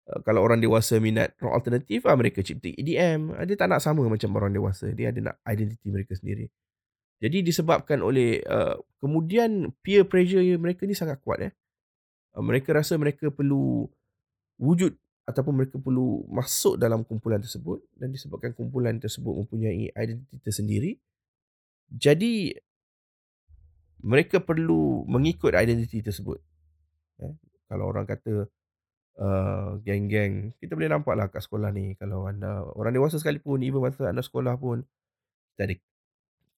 Eee, 0.09 0.19
kalau 0.25 0.41
orang 0.41 0.59
dewasa 0.63 0.97
minat 0.97 1.37
rock 1.37 1.53
alternatif, 1.61 2.09
ah, 2.09 2.17
mereka 2.17 2.41
cipta 2.41 2.73
EDM, 2.73 3.37
ah, 3.37 3.45
dia 3.45 3.55
tak 3.59 3.69
nak 3.69 3.81
sama 3.85 4.01
macam 4.09 4.29
orang 4.33 4.51
dewasa, 4.53 4.89
dia 4.97 5.13
ada 5.13 5.19
nak 5.31 5.35
identiti 5.45 5.87
mereka 5.93 6.17
sendiri. 6.17 6.49
Jadi 7.19 7.43
disebabkan 7.43 7.99
oleh, 7.99 8.39
eee, 8.43 8.75
kemudian 9.03 9.71
peer 9.83 10.07
pressure 10.07 10.43
mereka 10.55 10.87
ni 10.87 10.95
sangat 10.95 11.19
kuat 11.23 11.39
eh, 11.43 11.53
eee, 12.35 12.43
mereka 12.43 12.75
rasa 12.75 12.95
mereka 12.99 13.29
perlu 13.33 13.87
wujud 14.59 14.93
ataupun 15.29 15.53
mereka 15.55 15.77
perlu 15.79 16.25
masuk 16.31 16.75
dalam 16.81 17.05
kumpulan 17.07 17.39
tersebut 17.41 17.79
dan 17.97 18.11
disebabkan 18.11 18.51
kumpulan 18.57 18.97
tersebut 18.97 19.31
mempunyai 19.45 19.91
identiti 19.93 20.37
tersendiri, 20.41 20.91
jadi 21.91 22.57
mereka 23.99 24.39
perlu 24.39 25.03
mengikut 25.07 25.51
identiti 25.55 25.99
tersebut. 25.99 26.39
Eh, 27.23 27.33
kalau 27.69 27.91
orang 27.91 28.07
kata, 28.07 28.47
eee, 29.19 29.69
geng-geng, 29.85 30.53
kita 30.61 30.73
boleh 30.77 30.89
nampaklah 30.91 31.27
kat 31.31 31.43
sekolah 31.45 31.71
ni. 31.75 31.95
Kalau 31.99 32.27
anda 32.29 32.63
orang 32.77 32.93
dewasa 32.95 33.17
sekalipun, 33.21 33.63
even 33.65 33.83
masa 33.83 34.09
anda 34.11 34.23
sekolah 34.25 34.55
pun, 34.59 34.83
kita 35.55 35.61
ada 35.69 35.75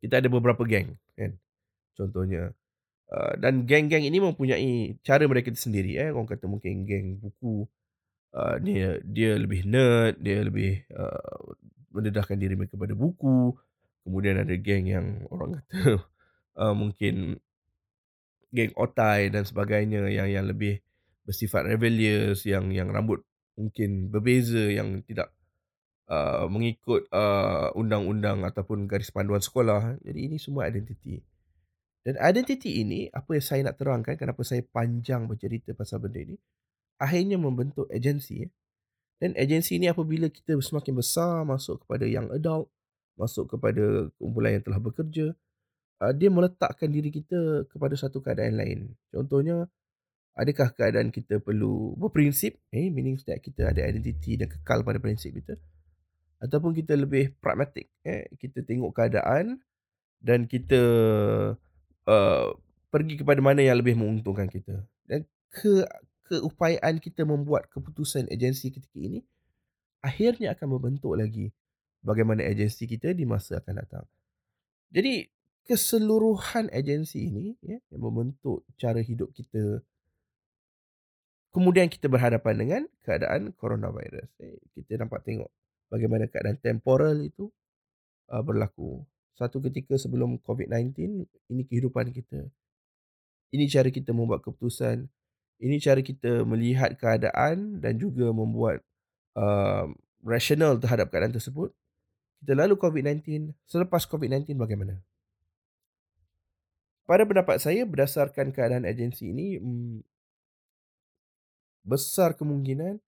kita 0.01 0.20
ada 0.22 0.29
beberapa 0.31 0.63
geng 0.67 0.98
kan, 1.17 1.31
contohnya, 1.98 2.53
eee, 3.12 3.34
dan 3.41 3.65
geng-geng 3.70 4.05
ini 4.08 4.20
mempunyai 4.24 4.98
cara 5.05 5.25
mereka 5.29 5.51
tersendiri 5.53 5.98
eh, 6.01 6.12
orang 6.13 6.29
kata 6.29 6.46
mungkin 6.50 6.86
geng 6.89 7.08
buku, 7.24 7.67
eee, 8.36 8.55
dia 8.65 8.89
dia 9.05 9.31
lebih 9.39 9.62
nerd, 9.70 10.15
dia 10.22 10.39
lebih, 10.46 10.72
eee, 10.88 11.39
mendedahkan 11.93 12.38
diri 12.39 12.55
mereka 12.60 12.75
pada 12.79 12.96
buku, 12.98 13.55
kemudian 14.08 14.41
ada 14.43 14.55
geng 14.60 14.86
yang 14.89 15.08
orang 15.34 15.55
kata, 15.63 16.03
eee, 16.60 16.74
mungkin 16.77 17.15
geng 18.51 18.72
otai 18.75 19.31
dan 19.31 19.43
sebagainya 19.48 20.08
yang 20.12 20.27
yang 20.27 20.46
lebih 20.48 20.79
bersifat 21.24 21.67
rebellious, 21.72 22.43
yang 22.43 22.67
yang 22.74 22.91
rambut 22.91 23.24
mungkin 23.55 24.10
berbeza, 24.12 24.72
yang 24.72 25.03
tidak, 25.08 25.31
eee, 26.12 26.46
mengikut, 26.51 27.08
eee, 27.08 27.68
undang-undang 27.80 28.44
ataupun 28.44 28.86
garis 28.91 29.15
panduan 29.15 29.39
sekolah, 29.39 30.03
jadi 30.03 30.20
ini 30.27 30.36
semua 30.36 30.68
identiti. 30.68 31.24
Dan 32.03 32.18
identiti 32.20 32.82
ini, 32.84 33.08
apa 33.13 33.38
yang 33.38 33.46
saya 33.46 33.62
nak 33.72 33.77
terangkan, 33.80 34.18
kenapa 34.20 34.41
saya 34.44 34.65
panjang 34.65 35.30
bercerita 35.30 35.72
pasal 35.77 36.03
benda 36.03 36.20
ini, 36.20 36.36
akhirnya 37.00 37.38
membentuk 37.39 37.88
agensi 37.94 38.44
eh, 38.46 38.51
dan 39.22 39.38
agensi 39.38 39.77
ini 39.77 39.86
apabila 39.86 40.34
kita 40.34 40.58
semakin 40.58 40.98
besar 40.98 41.46
masuk 41.46 41.86
kepada 41.86 42.10
young 42.10 42.34
adult, 42.34 42.74
masuk 43.22 43.53
kepada 43.53 44.10
kumpulan 44.18 44.58
yang 44.58 44.65
telah 44.65 44.82
bekerja, 44.82 45.25
eee, 46.01 46.13
dia 46.18 46.30
meletakkan 46.34 46.89
diri 46.89 47.13
kita 47.13 47.70
kepada 47.70 47.94
satu 47.94 48.18
keadaan 48.20 48.58
lain. 48.58 48.80
Contohnya, 49.13 49.70
adakah 50.34 50.74
keadaan 50.74 51.13
kita 51.13 51.38
perlu 51.38 51.94
berprinsip, 52.01 52.58
eh, 52.74 52.89
meaning 52.89 53.22
that 53.30 53.38
kita 53.46 53.70
ada 53.70 53.86
identiti 53.86 54.41
dan 54.41 54.50
kekal 54.50 54.82
pada 54.82 54.98
prinsip 54.98 55.38
kita, 55.38 55.53
ataupun 56.41 56.74
kita 56.74 56.98
lebih 56.98 57.38
pragmatic 57.38 57.88
eh, 58.01 58.25
kita 58.41 58.65
tengok 58.65 58.98
keadaan 58.98 59.62
dan 60.17 60.50
kita, 60.50 60.81
eee, 62.10 62.48
pergi 62.89 63.15
kepada 63.21 63.39
mana 63.39 63.62
yang 63.62 63.77
lebih 63.77 63.93
menguntungkan 63.93 64.50
kita 64.50 64.81
dan 65.05 65.25
ke 65.53 65.86
keupayaan 66.31 66.98
kita 66.98 67.27
membuat 67.27 67.67
keputusan 67.69 68.25
agensi 68.31 68.71
ketika 68.71 68.98
ini, 68.98 69.19
akhirnya 70.01 70.55
akan 70.55 70.79
membentuk 70.79 71.13
lagi 71.13 71.51
bagaimana 72.01 72.41
agensi 72.48 72.88
kita 72.89 73.13
di 73.13 73.27
masa 73.27 73.60
akan 73.60 73.83
datang. 73.83 74.05
Jadi 74.89 75.27
keseluruhan 75.67 76.71
agensi 76.74 77.29
ini 77.29 77.53
ya, 77.62 77.77
yang 77.93 78.01
membentuk 78.01 78.65
cara 78.81 79.00
hidup 79.03 79.29
kita 79.36 79.83
kemudian 81.51 81.91
kita 81.91 82.07
berhadapan 82.07 82.55
dengan 82.55 82.81
keadaan 83.03 83.51
coronavirus. 83.60 84.27
Eh, 84.39 84.57
kita 84.71 85.03
nampak 85.03 85.21
tengok 85.27 85.51
bagaimana 85.91 86.25
keadaan 86.31 86.57
temporal 86.63 87.19
itu, 87.21 87.51
eee, 88.31 88.43
berlaku. 88.45 89.03
Satu 89.38 89.60
ketika 89.63 89.98
sebelum 90.00 90.39
COVID-19, 90.43 91.25
ini 91.51 91.63
kehidupan 91.67 92.10
kita. 92.15 92.48
Ini 93.51 93.67
cara 93.67 93.91
kita 93.91 94.15
membuat 94.15 94.41
keputusan, 94.48 95.12
ini 95.60 95.75
cara 95.83 96.00
kita 96.00 96.48
melihat 96.48 96.95
keadaan 96.95 97.83
dan 97.83 98.00
juga 98.00 98.31
membuat, 98.31 98.79
eee, 99.36 99.86
rasional 100.24 100.79
terhadap 100.79 101.12
keadaan 101.12 101.36
tersebut. 101.36 101.71
Kita 102.41 102.53
lalu 102.57 102.75
COVID-19, 102.79 103.51
selepas 103.67 104.07
COVID-19 104.07 104.57
bagaimana? 104.60 105.03
Pada 107.10 107.25
pendapat 107.25 107.57
saya 107.57 107.81
berdasarkan 107.83 108.53
keadaan 108.53 108.86
agensi 108.86 109.33
ini, 109.33 109.57
mmm 109.57 110.05
besar 111.86 112.38
kemungkinan 112.38 113.01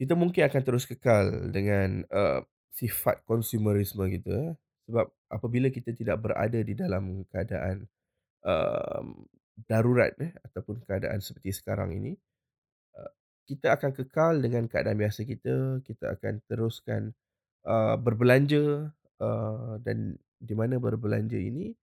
kita 0.00 0.14
mungkin 0.18 0.42
akan 0.48 0.62
terus 0.66 0.84
kekal 0.88 1.50
dengan, 1.54 2.04
eee, 2.08 2.40
sifat 2.72 3.22
konsumerisme 3.28 4.04
kita 4.08 4.56
sebab 4.88 5.06
apabila 5.30 5.68
kita 5.70 5.92
tidak 5.94 6.18
berada 6.24 6.58
di 6.64 6.74
dalam 6.74 7.22
keadaan, 7.30 7.86
mmm, 8.44 9.08
darurat 9.68 10.12
eh, 10.22 10.32
ataupun 10.48 10.82
keadaan 10.88 11.20
seperti 11.24 11.52
sekarang 11.56 11.92
ini, 11.96 12.12
eee, 12.96 13.10
kita 13.50 13.76
akan 13.76 13.90
kekal 13.96 14.34
dengan 14.44 14.64
keadaan 14.70 14.98
biasa 15.00 15.24
kita, 15.28 15.82
kita 15.86 16.16
akan 16.18 16.34
teruskan, 16.48 17.02
eee, 17.66 17.94
berbelanja, 18.02 18.92
eee, 19.22 19.72
dan 19.86 19.98
di 20.42 20.54
mana 20.58 20.78
berbelanja 20.82 21.38
ini 21.40 21.74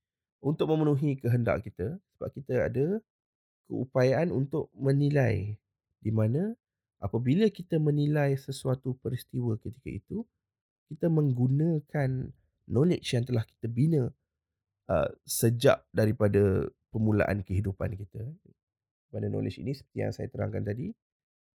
untuk 0.44 0.72
memenuhi 0.74 1.20
kehendak 1.20 1.66
kita 1.68 1.98
sebab 2.18 2.30
kita 2.36 2.56
ada 2.70 2.88
keupayaan 3.70 4.30
untuk 4.34 4.70
menilai 4.76 5.56
di 6.04 6.12
mana 6.14 6.54
apabila 7.00 7.48
kita 7.52 7.80
menilai 7.80 8.36
sesuatu 8.40 8.96
peristiwa 9.00 9.56
ketika 9.60 9.90
itu, 9.92 10.18
kita 10.92 11.08
menggunakan 11.08 12.32
knowledge 12.70 13.08
yang 13.16 13.26
telah 13.26 13.44
kita 13.46 13.68
bina, 13.72 14.12
eee, 14.90 15.10
sejak 15.26 15.86
daripada 15.94 16.68
permulaan 16.92 17.42
kehidupan 17.46 17.96
kita. 17.98 18.24
Mana 19.14 19.28
knowledge 19.30 19.62
ini 19.62 19.74
seperti 19.74 19.98
yang 20.02 20.14
saya 20.14 20.30
terangkan 20.30 20.66
tadi, 20.66 20.94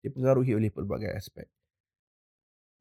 dipengaruhi 0.04 0.54
oleh 0.56 0.70
pelbagai 0.72 1.10
aspek. 1.12 1.46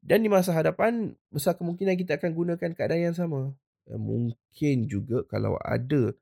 Dan 0.00 0.24
di 0.24 0.32
masa 0.32 0.56
hadapan, 0.56 1.12
besar 1.28 1.60
kemungkinan 1.60 1.96
kita 2.00 2.16
akan 2.16 2.32
gunakan 2.32 2.70
keadaan 2.72 3.12
yang 3.12 3.16
sama. 3.16 3.52
Mungkin 3.90 4.88
juga 4.88 5.28
kalau 5.28 5.60
ada, 5.60 6.16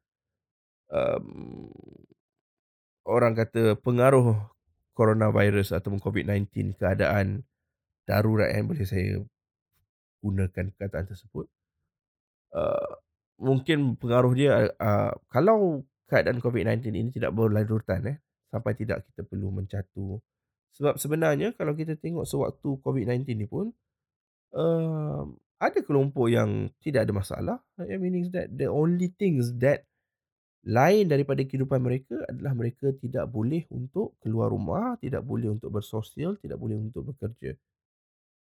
mmm, 0.91 1.71
orang 3.07 3.33
kata 3.39 3.79
pengaruh 3.81 4.37
coronavirus 4.99 5.79
ataupun 5.79 6.03
COVID-19, 6.03 6.75
keadaan 6.75 7.47
darurat 8.09 8.51
yang 8.51 8.67
boleh 8.67 8.83
saya 8.89 9.23
gunakan 10.25 10.65
perkataan 10.75 11.07
tersebut. 11.07 11.47
eee, 12.55 12.91
mungkin 13.41 13.79
pengaruh 14.01 14.33
dia, 14.37 14.53
eee, 14.73 15.13
kalau 15.31 15.85
keadaan 16.09 16.41
COVID-19 16.41 16.91
ini 16.97 17.11
tidak 17.15 17.33
berlanjutan 17.37 18.01
eh, 18.09 18.17
sampai 18.53 18.73
tidak 18.77 19.05
kita 19.13 19.23
perlu 19.29 19.53
mencatu. 19.53 20.21
Sebab 20.77 20.97
sebenarnya 21.01 21.53
kalau 21.59 21.75
kita 21.77 21.99
tengok 21.99 22.25
sewaktu 22.29 22.81
COVID-19 22.85 23.25
ni 23.37 23.47
pun, 23.49 23.73
eee, 24.55 25.23
ada 25.59 25.81
kelompok 25.83 26.29
yang 26.31 26.71
tidak 26.85 27.09
ada 27.09 27.13
masalah, 27.17 27.57
yang 27.83 28.01
meanings 28.03 28.31
that 28.31 28.47
the 28.55 28.71
only 28.71 29.11
things 29.19 29.51
that 29.59 29.88
lain 30.67 31.07
daripada 31.07 31.45
kehidupan 31.47 31.79
mereka 31.79 32.19
adalah 32.27 32.53
mereka 32.57 32.91
tidak 32.99 33.31
boleh 33.31 33.63
untuk 33.71 34.19
keluar 34.19 34.51
rumah, 34.51 34.99
tidak 34.99 35.23
boleh 35.23 35.55
untuk 35.55 35.71
bersosial, 35.71 36.35
tidak 36.43 36.59
boleh 36.59 36.75
untuk 36.75 37.15
bekerja. 37.15 37.55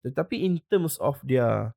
Tetapi 0.01 0.35
in 0.41 0.57
terms 0.71 0.97
of 0.97 1.19
their, 1.21 1.75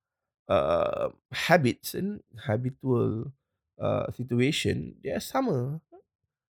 uh, 0.49 1.11
habits 1.31 1.93
and 1.93 2.23
habitual, 2.49 3.35
uh, 3.77 4.09
situation, 4.15 4.97
dia 5.03 5.19
sama. 5.19 5.83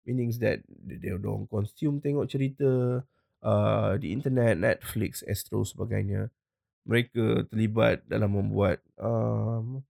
Meanings 0.05 0.37
that 0.37 0.61
dia 0.69 1.17
dorang 1.17 1.49
consume 1.49 1.97
tengok 1.97 2.29
cerita, 2.29 3.01
uh, 3.41 3.91
di 3.97 4.13
internet, 4.13 4.61
Netflix, 4.61 5.25
Astro 5.25 5.65
sebagainya. 5.65 6.29
Mereka 6.85 7.49
terlibat 7.49 8.05
dalam 8.05 8.37
membuat, 8.37 8.77
um, 9.01 9.81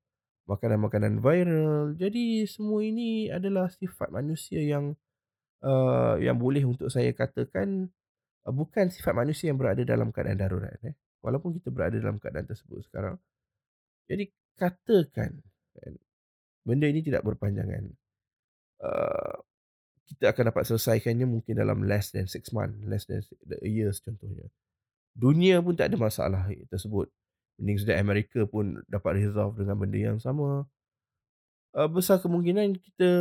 makanan-makanan 0.46 1.22
viral. 1.22 1.98
Jadi 1.98 2.46
semua 2.46 2.82
ini 2.86 3.30
adalah 3.30 3.70
sifat 3.70 4.14
manusia 4.14 4.62
yang, 4.62 4.94
uh, 5.66 6.16
yang 6.22 6.38
boleh 6.38 6.66
untuk 6.66 6.90
saya 6.94 7.10
katakan, 7.12 7.90
uh, 8.46 8.54
bukan 8.54 8.94
sifat 8.94 9.14
manusia 9.18 9.50
yang 9.50 9.58
berada 9.58 9.82
dalam 9.82 10.14
keadaan 10.14 10.40
darurat 10.40 10.78
eh. 10.86 10.96
Walaupun 11.26 11.58
kita 11.58 11.74
berada 11.74 11.98
dalam 11.98 12.22
keadaan 12.22 12.46
tersebut 12.46 12.86
sekarang. 12.86 13.18
Jadi 14.06 14.30
katakan 14.54 15.42
kan, 15.74 15.94
benda 16.62 16.86
ini 16.86 17.02
tidak 17.02 17.26
berpanjangan. 17.26 17.90
Uh, 18.78 19.42
kita 20.06 20.30
akan 20.30 20.54
dapat 20.54 20.64
selesaikannya 20.70 21.26
mungkin 21.26 21.58
dalam 21.58 21.82
less 21.90 22.14
than 22.14 22.30
6 22.30 22.54
months, 22.54 22.78
less 22.86 23.10
than 23.10 23.26
a 23.50 23.70
years 23.70 23.98
contohnya. 23.98 24.46
Dunia 25.18 25.64
pun 25.66 25.74
tak 25.74 25.90
ada 25.90 25.98
masalah 25.98 26.46
tersebut. 26.70 27.10
Meaning 27.56 27.88
that 27.88 28.02
Amerika 28.04 28.44
pun 28.44 28.84
dapat 28.92 29.24
resolve 29.24 29.56
dengan 29.56 29.80
benda 29.80 30.00
yang 30.00 30.20
sama. 30.20 30.68
Uh, 31.76 31.88
besar 31.88 32.20
kemungkinan 32.20 32.76
kita 32.80 33.12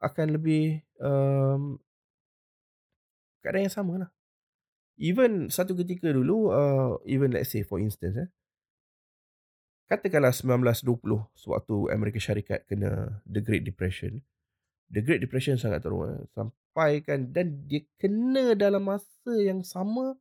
akan 0.00 0.26
lebih, 0.36 0.80
um 1.00 1.80
keadaan 3.42 3.66
yang 3.66 3.74
samalah. 3.74 4.10
Even 4.96 5.50
satu 5.50 5.74
ketika 5.74 6.14
dulu, 6.14 6.54
uh, 6.54 7.00
even 7.04 7.34
let's 7.34 7.50
say 7.50 7.66
for 7.66 7.82
instance 7.82 8.14
eh, 8.14 8.30
katakanlah 9.90 10.30
1920 10.30 11.26
sewaktu 11.34 11.90
Amerika 11.90 12.22
Syarikat 12.22 12.64
kena 12.70 13.20
the 13.26 13.42
Great 13.42 13.66
Depression. 13.66 14.22
The 14.92 15.02
Great 15.02 15.20
Depression 15.24 15.58
sangat 15.58 15.82
teruk 15.82 16.06
eh, 16.06 16.22
sampai 16.32 17.02
kan 17.02 17.34
dan 17.34 17.66
dia 17.66 17.82
kena 17.98 18.54
dalam 18.54 18.86
masa 18.86 19.34
yang 19.42 19.66
sama, 19.66 20.14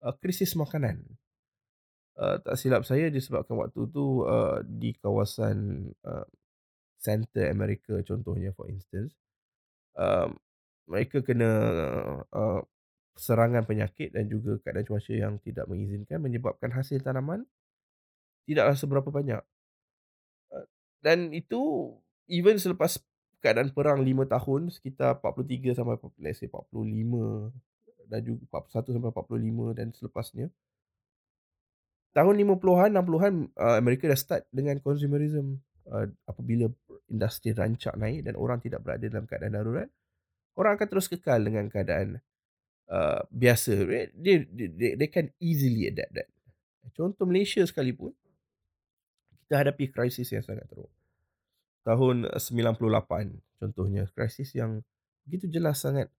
uh, 0.00 0.14
krisis 0.16 0.56
makanan. 0.56 1.04
Uh, 2.16 2.40
tak 2.40 2.56
silap 2.56 2.82
saya 2.88 3.12
disebabkan 3.12 3.60
waktu 3.60 3.92
tu, 3.92 4.24
uh, 4.24 4.64
di 4.64 4.96
kawasan, 4.96 5.92
uh, 6.00 6.24
center 6.96 7.52
Amerika 7.52 8.00
contohnya 8.02 8.56
for 8.56 8.72
instance, 8.72 9.12
um, 10.00 10.32
mereka 10.88 11.20
kena, 11.20 11.52
uh, 12.32 12.64
serangan 13.16 13.64
penyakit 13.64 14.12
dan 14.12 14.28
juga 14.28 14.60
keadaan 14.60 14.84
cuaca 14.84 15.12
yang 15.12 15.40
tidak 15.40 15.64
mengizinkan 15.68 16.20
menyebabkan 16.20 16.68
hasil 16.68 17.00
tanaman 17.00 17.48
tidaklah 18.44 18.76
seberapa 18.76 19.08
banyak. 19.08 19.42
Uh, 20.52 20.66
dan 21.04 21.32
itu 21.32 21.92
even 22.28 22.56
selepas 22.60 23.00
keadaan 23.40 23.72
perang 23.72 24.00
5 24.00 24.26
tahun 24.26 24.62
sekitar 24.72 25.20
43 25.20 25.76
sampai 25.76 25.96
let's 26.20 26.40
say 26.40 26.48
45 26.48 27.52
dan 28.06 28.20
juga 28.22 28.42
41 28.50 28.94
sampai 28.94 29.10
45 29.12 29.78
dan 29.78 29.88
selepasnya. 29.92 30.46
Tahun 32.16 32.32
50-an 32.32 32.96
60-an, 32.96 33.34
uh, 33.60 33.76
Amerika 33.76 34.08
dah 34.08 34.16
start 34.16 34.48
dengan 34.48 34.80
consumerism. 34.80 35.60
Uh, 35.84 36.08
apabila 36.24 36.66
industri 37.12 37.52
rancak 37.52 37.94
naik 37.94 38.24
dan 38.26 38.34
orang 38.40 38.58
tidak 38.58 38.82
berada 38.82 39.04
dalam 39.04 39.28
keadaan 39.28 39.52
darurat, 39.52 39.88
orang 40.56 40.80
akan 40.80 40.88
terus 40.88 41.06
kekal 41.12 41.44
dengan 41.44 41.68
keadaan, 41.68 42.18
uh, 42.88 43.20
biasa. 43.28 43.84
They 44.16 44.48
they 44.48 44.96
they 44.96 45.08
can 45.12 45.28
easily 45.38 45.92
adapt 45.92 46.16
that. 46.16 46.28
Contoh 46.96 47.28
Malaysia 47.28 47.62
sekalipun 47.68 48.16
kita 49.46 49.62
hadapi 49.62 49.92
krisis 49.94 50.32
yang 50.32 50.42
sangat 50.42 50.66
teruk. 50.66 50.90
Tahun 51.86 52.26
98 52.34 53.62
contohnya, 53.62 54.10
krisis 54.10 54.50
yang 54.58 54.82
begitu 55.22 55.46
jelas 55.46 55.78
sangat 55.84 56.10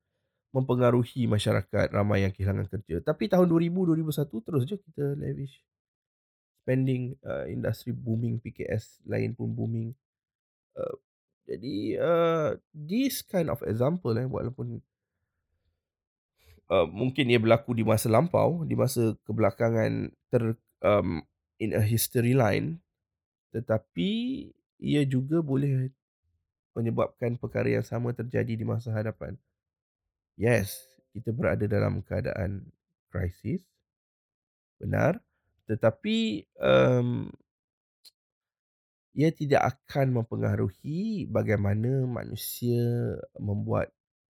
mempengaruhi 0.55 1.27
masyarakat, 1.27 1.91
ramai 1.91 2.23
yang 2.23 2.31
kehilangan 2.31 2.71
kerja. 2.71 3.03
Tapi 3.03 3.27
tahun 3.27 3.51
2000, 3.51 3.99
2001 3.99 4.47
terus 4.47 4.63
je 4.63 4.75
kita 4.79 5.03
lavish. 5.19 5.59
Spending, 6.67 7.15
uh, 7.23 7.47
industri 7.47 7.95
booming, 7.95 8.43
PKS 8.43 8.99
lain 9.07 9.31
pun 9.31 9.47
booming. 9.55 9.95
Uh, 10.75 10.99
jadi, 11.47 11.95
uh, 11.95 12.49
this 12.75 13.23
kind 13.23 13.47
of 13.47 13.63
example 13.63 14.11
eh, 14.19 14.27
walaupun 14.27 14.83
uh, 16.67 16.87
mungkin 16.91 17.31
ia 17.31 17.39
berlaku 17.39 17.71
di 17.71 17.87
masa 17.87 18.11
lampau, 18.11 18.67
di 18.67 18.75
masa 18.75 19.15
kebelakangan 19.23 20.11
ter 20.27 20.59
um, 20.83 21.23
in 21.55 21.71
a 21.71 21.79
history 21.79 22.35
line, 22.35 22.83
tetapi 23.55 24.11
ia 24.77 25.01
juga 25.07 25.41
boleh 25.41 25.89
menyebabkan 26.77 27.39
perkara 27.41 27.81
yang 27.81 27.85
sama 27.87 28.13
terjadi 28.13 28.53
di 28.53 28.65
masa 28.67 28.93
hadapan. 28.93 29.33
Yes, 30.37 30.85
kita 31.17 31.33
berada 31.33 31.65
dalam 31.65 32.05
keadaan 32.05 32.69
krisis. 33.09 33.65
Benar. 34.77 35.17
Tetapi, 35.67 36.47
um, 36.63 37.27
ia 39.17 39.33
tidak 39.33 39.75
akan 39.75 40.21
mempengaruhi 40.21 41.25
bagaimana 41.25 42.05
manusia 42.05 43.17
membuat 43.41 43.89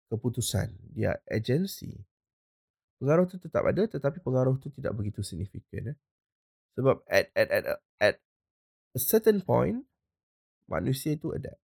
keputusan. 0.06 0.70
Dia 0.94 1.18
agensi. 1.26 1.90
Pengaruh 3.02 3.26
itu 3.26 3.42
tetap 3.42 3.66
ada 3.66 3.82
tetapi 3.86 4.22
pengaruh 4.22 4.58
itu 4.58 4.70
tidak 4.78 4.94
begitu 4.94 5.22
signifikan, 5.22 5.94
eh. 5.94 5.98
Sebab 6.78 7.02
at 7.10 7.26
at 7.34 7.48
at 7.50 7.64
at 7.98 8.16
a 8.94 9.00
certain 9.02 9.42
point, 9.42 9.82
manusia 10.70 11.18
itu 11.18 11.34
adapt. 11.34 11.58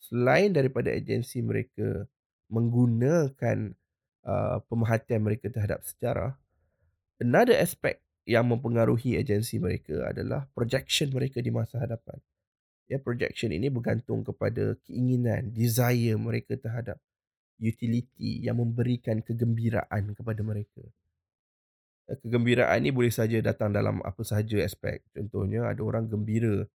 Selain 0.00 0.48
daripada 0.48 0.88
agensi 0.88 1.44
mereka 1.44 2.08
menggunakan, 2.48 3.76
uh, 4.24 4.64
pemerhatian 4.64 5.20
mereka 5.20 5.52
terhadap 5.52 5.84
sejarah, 5.84 6.32
another 7.20 7.56
aspect 7.56 8.00
yang 8.30 8.46
mempengaruhi 8.46 9.18
agensi 9.18 9.58
mereka 9.58 10.06
adalah 10.14 10.46
projection 10.54 11.10
mereka 11.10 11.42
di 11.42 11.50
masa 11.50 11.82
hadapan. 11.82 12.14
Ya, 12.86 13.02
projection 13.02 13.50
ini 13.50 13.66
bergantung 13.66 14.22
kepada 14.22 14.78
keinginan, 14.86 15.50
desire 15.50 16.14
mereka 16.14 16.54
terhadap 16.54 17.02
utility 17.58 18.46
yang 18.46 18.62
memberikan 18.62 19.18
kegembiraan 19.18 20.14
kepada 20.14 20.46
mereka. 20.46 20.82
Eh, 22.06 22.18
kegembiraan 22.22 22.78
ni 22.82 22.94
boleh 22.94 23.10
saja 23.10 23.38
datang 23.42 23.74
dalam 23.74 23.98
apa 24.06 24.22
sahaja 24.22 24.62
aspek. 24.62 25.02
Contohnya 25.10 25.66
ada 25.66 25.82
orang 25.82 26.06
gembira 26.06 26.66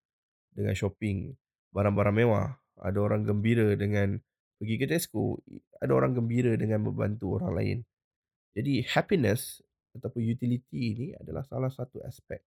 dengan 0.50 0.74
shopping 0.74 1.34
barang-barang 1.70 2.14
mewah. 2.18 2.58
Ada 2.82 2.98
orang 2.98 3.22
gembira 3.22 3.78
dengan 3.78 4.18
pergi 4.58 4.74
ke 4.78 4.86
Tesco. 4.90 5.38
Ada 5.78 5.90
orang 5.94 6.18
gembira 6.18 6.54
dengan 6.58 6.90
membantu 6.90 7.38
orang 7.38 7.52
lain. 7.54 7.78
Jadi 8.54 8.86
happiness 8.86 9.62
ataupun 9.94 10.20
utility 10.26 10.80
ini 10.94 11.07
adalah 11.16 11.46
salah 11.46 11.70
satu 11.70 12.02
aspek. 12.02 12.42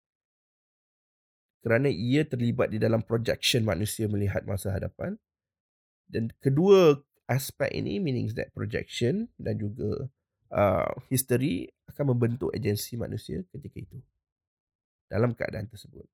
Kerana 1.64 1.90
ia 1.92 2.24
terlibat 2.24 2.72
di 2.72 2.80
dalam 2.80 3.04
projection 3.04 3.66
manusia 3.66 4.06
melihat 4.08 4.46
masa 4.48 4.72
hadapan. 4.72 5.20
Dan 6.08 6.32
kedua 6.40 6.96
aspek 7.28 7.68
ini 7.76 8.00
meaning 8.00 8.32
that 8.32 8.52
projection 8.56 9.28
dan 9.36 9.60
juga 9.60 10.08
uh, 10.52 10.92
history 11.12 11.68
akan 11.92 12.16
membentuk 12.16 12.52
agensi 12.56 12.96
manusia 12.96 13.44
ketika 13.52 13.84
itu. 13.84 14.00
Dalam 15.08 15.36
keadaan 15.36 15.68
tersebut. 15.68 16.08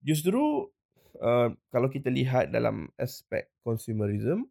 Justru 0.00 0.68
uh, 1.20 1.48
kalau 1.68 1.88
kita 1.92 2.08
lihat 2.08 2.52
dalam 2.52 2.88
aspek 2.96 3.48
consumerism 3.60 4.48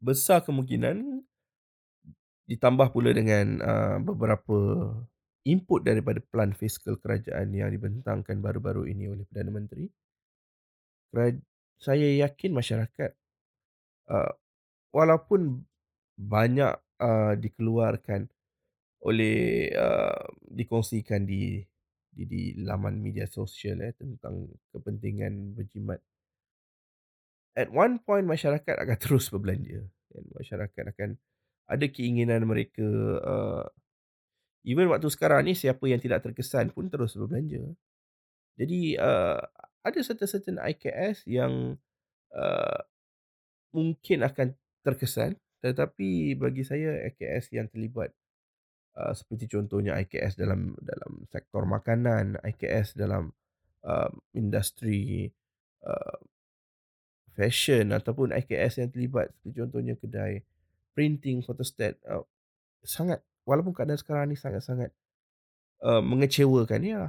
besar 0.00 0.42
kemungkinan 0.42 1.24
ditambah 2.46 2.90
pula 2.90 3.14
dengan 3.14 3.46
uh, 3.62 3.96
beberapa 4.02 4.90
input 5.42 5.82
daripada 5.82 6.22
plan 6.22 6.54
fiskal 6.54 6.98
kerajaan 6.98 7.50
yang 7.50 7.70
dibentangkan 7.70 8.38
baru-baru 8.38 8.86
ini 8.86 9.10
oleh 9.10 9.24
Perdana 9.26 9.50
Menteri. 9.50 9.86
Saya 11.82 12.08
yakin 12.26 12.54
masyarakat 12.54 13.10
uh, 14.10 14.32
walaupun 14.94 15.66
banyak 16.14 16.72
uh, 17.02 17.34
dikeluarkan 17.34 18.30
oleh 19.02 19.66
uh, 19.74 20.22
dikongsikan 20.46 21.26
di 21.26 21.58
di 22.12 22.22
di 22.28 22.42
laman 22.60 23.02
media 23.02 23.26
sosial 23.26 23.82
eh 23.82 23.96
tentang 23.96 24.46
kepentingan 24.70 25.58
berjimat. 25.58 25.98
At 27.58 27.68
one 27.72 27.98
point 28.04 28.24
masyarakat 28.28 28.78
akan 28.78 28.98
terus 29.02 29.26
berbelanja 29.32 29.82
dan 30.12 30.22
masyarakat 30.38 30.84
akan 30.94 31.10
ada 31.74 31.86
keinginan 31.88 32.42
mereka, 32.48 32.84
eee, 33.22 33.64
even 34.72 34.86
waktu 34.90 35.08
sekarang 35.10 35.46
ni 35.46 35.54
siapa 35.58 35.82
yang 35.90 35.98
tidak 36.02 36.22
terkesan 36.26 36.70
pun 36.74 36.86
terus 36.92 37.14
berbelanja. 37.18 37.62
Jadi, 38.60 38.96
eee, 38.98 39.40
ada 39.86 40.00
certain-certain 40.04 40.58
IKS 40.62 41.26
yang, 41.28 41.76
eee, 42.34 42.80
mungkin 43.76 44.20
akan 44.26 44.48
terkesan 44.86 45.36
tetapi 45.62 46.34
bagi 46.38 46.62
saya 46.66 47.06
IKS 47.10 47.54
yang 47.54 47.66
terlibat, 47.70 48.10
eee, 48.98 49.12
seperti 49.18 49.46
contohnya 49.52 49.96
IKS 50.00 50.34
dalam 50.40 50.74
dalam 50.80 51.26
sektor 51.32 51.64
makanan, 51.68 52.38
IKS 52.44 52.96
dalam, 52.98 53.32
eee, 53.86 54.10
industri, 54.38 55.30
eee, 55.84 56.16
fashion 57.36 57.86
ataupun 57.96 58.28
IKS 58.36 58.74
yang 58.80 58.90
terlibat 58.92 59.32
seperti 59.32 59.56
contohnya 59.64 59.94
kedai 59.96 60.44
printing, 60.92 61.42
photostat, 61.44 61.98
eee, 62.04 62.24
sangat 62.84 63.20
walaupun 63.48 63.74
keadaan 63.74 63.98
sekarang 64.00 64.30
ni 64.30 64.36
sangat-sangat, 64.38 64.90
eee, 65.82 66.02
mengecewakan 66.02 66.80
ya 66.84 67.02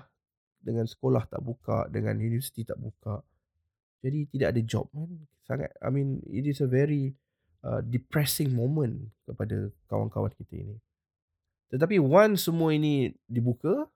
dengan 0.64 0.88
sekolah 0.88 1.28
tak 1.28 1.44
buka, 1.44 1.88
dengan 1.92 2.18
universiti 2.18 2.64
tak 2.64 2.80
buka. 2.80 3.22
Jadi 4.04 4.28
tidak 4.36 4.48
ada 4.56 4.62
job 4.64 4.86
kan. 4.92 5.10
Sangat 5.44 5.72
I 5.84 5.90
mean 5.92 6.24
it 6.28 6.48
is 6.48 6.64
a 6.64 6.70
very, 6.70 7.16
eee, 7.64 7.82
depressing 7.88 8.52
moment 8.52 9.12
kepada 9.28 9.72
kawan-kawan 9.92 10.32
kita 10.36 10.60
ini. 10.64 10.76
Tetapi 11.74 11.98
once 11.98 12.48
semua 12.48 12.70
ini 12.76 13.12
dibuka 13.26 13.90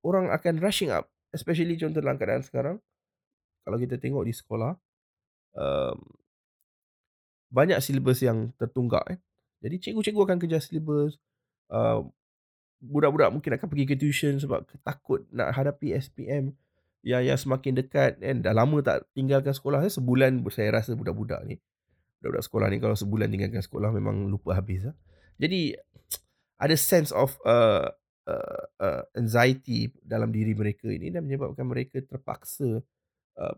orang 0.00 0.32
akan 0.32 0.62
rushing 0.62 0.88
up, 0.88 1.10
especially 1.34 1.76
contoh 1.76 2.00
dalam 2.00 2.16
keadaan 2.16 2.40
sekarang, 2.40 2.76
kalau 3.66 3.76
kita 3.76 4.00
tengok 4.00 4.24
di 4.24 4.32
sekolah, 4.32 4.72
um, 5.58 5.98
banyak 7.52 7.78
syllabus 7.84 8.20
yang 8.24 8.52
tertunggak 8.60 9.04
eh. 9.12 9.18
Jadi 9.64 9.76
cikgu-cikgu 9.90 10.22
akan 10.28 10.38
kejar 10.42 10.62
syllabus, 10.64 11.18
eee, 11.72 12.00
budak-budak 12.84 13.30
mungkin 13.34 13.52
akan 13.58 13.68
pergi 13.70 13.86
ke 13.90 13.96
tuition 13.98 14.36
sebab 14.40 14.66
takut 14.86 15.24
nak 15.34 15.52
hadapi 15.56 15.94
SPM 15.98 16.52
yang 17.06 17.22
yang 17.26 17.38
semakin 17.40 17.78
dekat 17.80 18.18
kan. 18.22 18.42
Dah 18.44 18.54
lama 18.56 18.80
tak 18.84 19.06
tinggalkan 19.16 19.52
sekolah 19.56 19.82
eh, 19.86 19.92
sebulan 19.92 20.42
saya 20.54 20.72
rasa 20.82 20.94
budak-budak 20.98 21.42
ni, 21.48 21.58
budak-budak 22.22 22.44
sekolah 22.48 22.66
ni 22.72 22.78
kalau 22.82 22.96
sebulan 22.98 23.28
tinggalkan 23.32 23.62
sekolah 23.64 23.90
memang 23.94 24.28
lupa 24.32 24.56
habis 24.58 24.86
ah. 24.90 24.96
Jadi 25.40 25.74
ada 26.64 26.76
sense 26.78 27.10
of, 27.14 27.36
eee 27.46 27.88
eee 28.30 28.62
eee, 28.82 29.02
anxiety 29.20 29.80
dalam 30.04 30.30
diri 30.34 30.54
mereka 30.58 30.88
ini 30.92 31.10
dan 31.14 31.24
menyebabkan 31.28 31.66
mereka 31.68 32.00
terpaksa, 32.04 32.80
eee, 33.38 33.54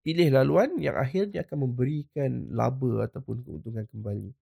pilih 0.00 0.28
laluan 0.32 0.80
yang 0.80 0.96
akhirnya 0.96 1.44
akan 1.44 1.68
memberikan 1.70 2.48
laba 2.56 3.04
ataupun 3.08 3.44
keuntungan 3.44 3.84
kembali 3.92 4.32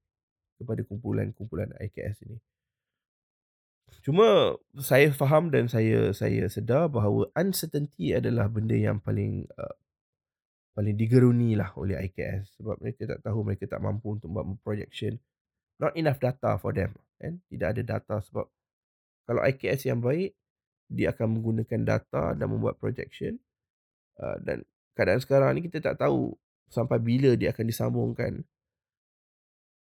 kepada 0.59 0.81
kumpulan-kumpulan 0.87 1.71
IKS 1.79 2.27
ini. 2.27 2.39
Cuma 4.05 4.55
saya 4.79 5.11
faham 5.11 5.49
dan 5.49 5.67
saya 5.67 6.13
saya 6.13 6.47
sedar 6.47 6.93
bahawa 6.93 7.27
uncertainty 7.35 8.15
adalah 8.15 8.47
benda 8.47 8.77
yang 8.77 9.01
paling, 9.01 9.49
eee, 9.49 9.75
paling 10.77 10.95
digerunilah 10.95 11.75
oleh 11.75 11.99
IKS 12.07 12.61
sebab 12.61 12.79
mereka 12.79 13.17
tak 13.17 13.21
tahu, 13.27 13.39
mereka 13.43 13.65
tak 13.67 13.83
mampu 13.83 14.15
untuk 14.15 14.31
buat 14.31 14.47
projection. 14.63 15.19
Not 15.83 15.95
enough 15.99 16.23
data 16.23 16.59
for 16.61 16.71
them 16.75 16.95
kan. 17.19 17.43
Tidak 17.51 17.69
ada 17.75 17.83
data 17.83 18.23
sebab 18.23 18.47
kalau 19.29 19.43
IKS 19.45 19.91
yang 19.91 20.01
baik, 20.01 20.33
dia 20.89 21.13
akan 21.13 21.39
menggunakan 21.39 21.81
data 21.85 22.33
dan 22.33 22.47
membuat 22.49 22.81
projection, 22.81 23.37
eee, 24.21 24.37
dan 24.45 24.59
keadaan 24.99 25.23
sekarang 25.23 25.55
ni 25.55 25.63
kita 25.71 25.79
tak 25.79 26.03
tahu 26.03 26.35
sampai 26.67 26.99
bila 26.99 27.39
dia 27.39 27.55
akan 27.55 27.65
disambungkan. 27.71 28.43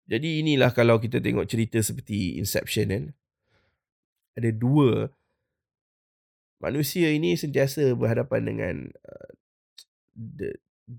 Jadi 0.08 0.40
inilah 0.40 0.72
kalau 0.72 0.96
kita 1.04 1.20
tengok 1.20 1.44
cerita 1.52 1.84
seperti 1.84 2.40
Inception 2.40 2.88
kan. 2.88 3.04
Ada 4.40 4.56
dua 4.56 5.12
manusia 6.64 7.12
ini 7.12 7.36
sentiasa 7.36 7.92
berhadapan 8.00 8.42
dengan, 8.48 8.76
eee, 8.88 9.32
the 10.16 10.50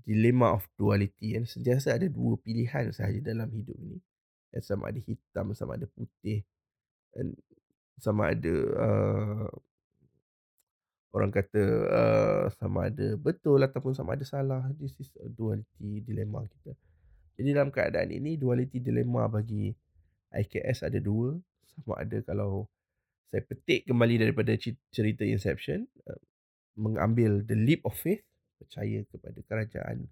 dilemma 0.05 0.53
of 0.53 0.69
duality 0.77 1.33
kan. 1.33 1.49
Sentiasa 1.49 1.97
ada 1.97 2.05
dua 2.05 2.37
pilihan 2.37 2.93
sahaja 2.93 3.17
dalam 3.25 3.49
hidup 3.49 3.77
ni. 3.81 3.97
Yang 4.53 4.69
sama 4.69 4.93
ada 4.93 5.01
hitam, 5.01 5.57
sama 5.57 5.81
ada 5.81 5.89
putih 5.89 6.45
sama 8.01 8.33
ada, 8.33 8.55
eee, 8.83 9.47
orang 11.13 11.29
kata, 11.29 11.63
eee, 11.87 12.43
sama 12.57 12.89
ada 12.89 13.13
betul 13.15 13.61
ataupun 13.61 13.93
sama 13.93 14.17
ada 14.17 14.25
salah. 14.25 14.65
This 14.81 14.97
is 14.97 15.13
a 15.21 15.29
duality 15.29 16.01
dilemma 16.01 16.43
kita. 16.49 16.73
Jadi 17.37 17.49
dalam 17.53 17.69
keadaan 17.69 18.09
ini 18.13 18.37
duality 18.37 18.81
dilemma 18.81 19.29
bagi 19.29 19.69
IKS 20.33 20.89
ada 20.89 20.97
dua. 20.97 21.37
Sama 21.69 22.01
ada 22.01 22.17
kalau 22.25 22.65
saya 23.29 23.41
petik 23.45 23.89
kembali 23.89 24.21
daripada 24.21 24.53
cerita 24.93 25.25
Inception, 25.25 25.85
eee, 25.85 26.21
mengambil 26.77 27.45
the 27.45 27.53
leap 27.53 27.85
of 27.85 27.93
faith, 27.93 28.25
percaya 28.57 29.05
kepada 29.05 29.39
kerajaan, 29.45 30.09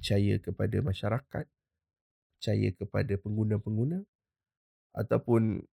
percaya 0.00 0.34
kepada 0.40 0.76
masyarakat, 0.80 1.46
percaya 2.36 2.68
kepada 2.72 3.14
pengguna-pengguna 3.20 4.00
ataupun 4.96 5.64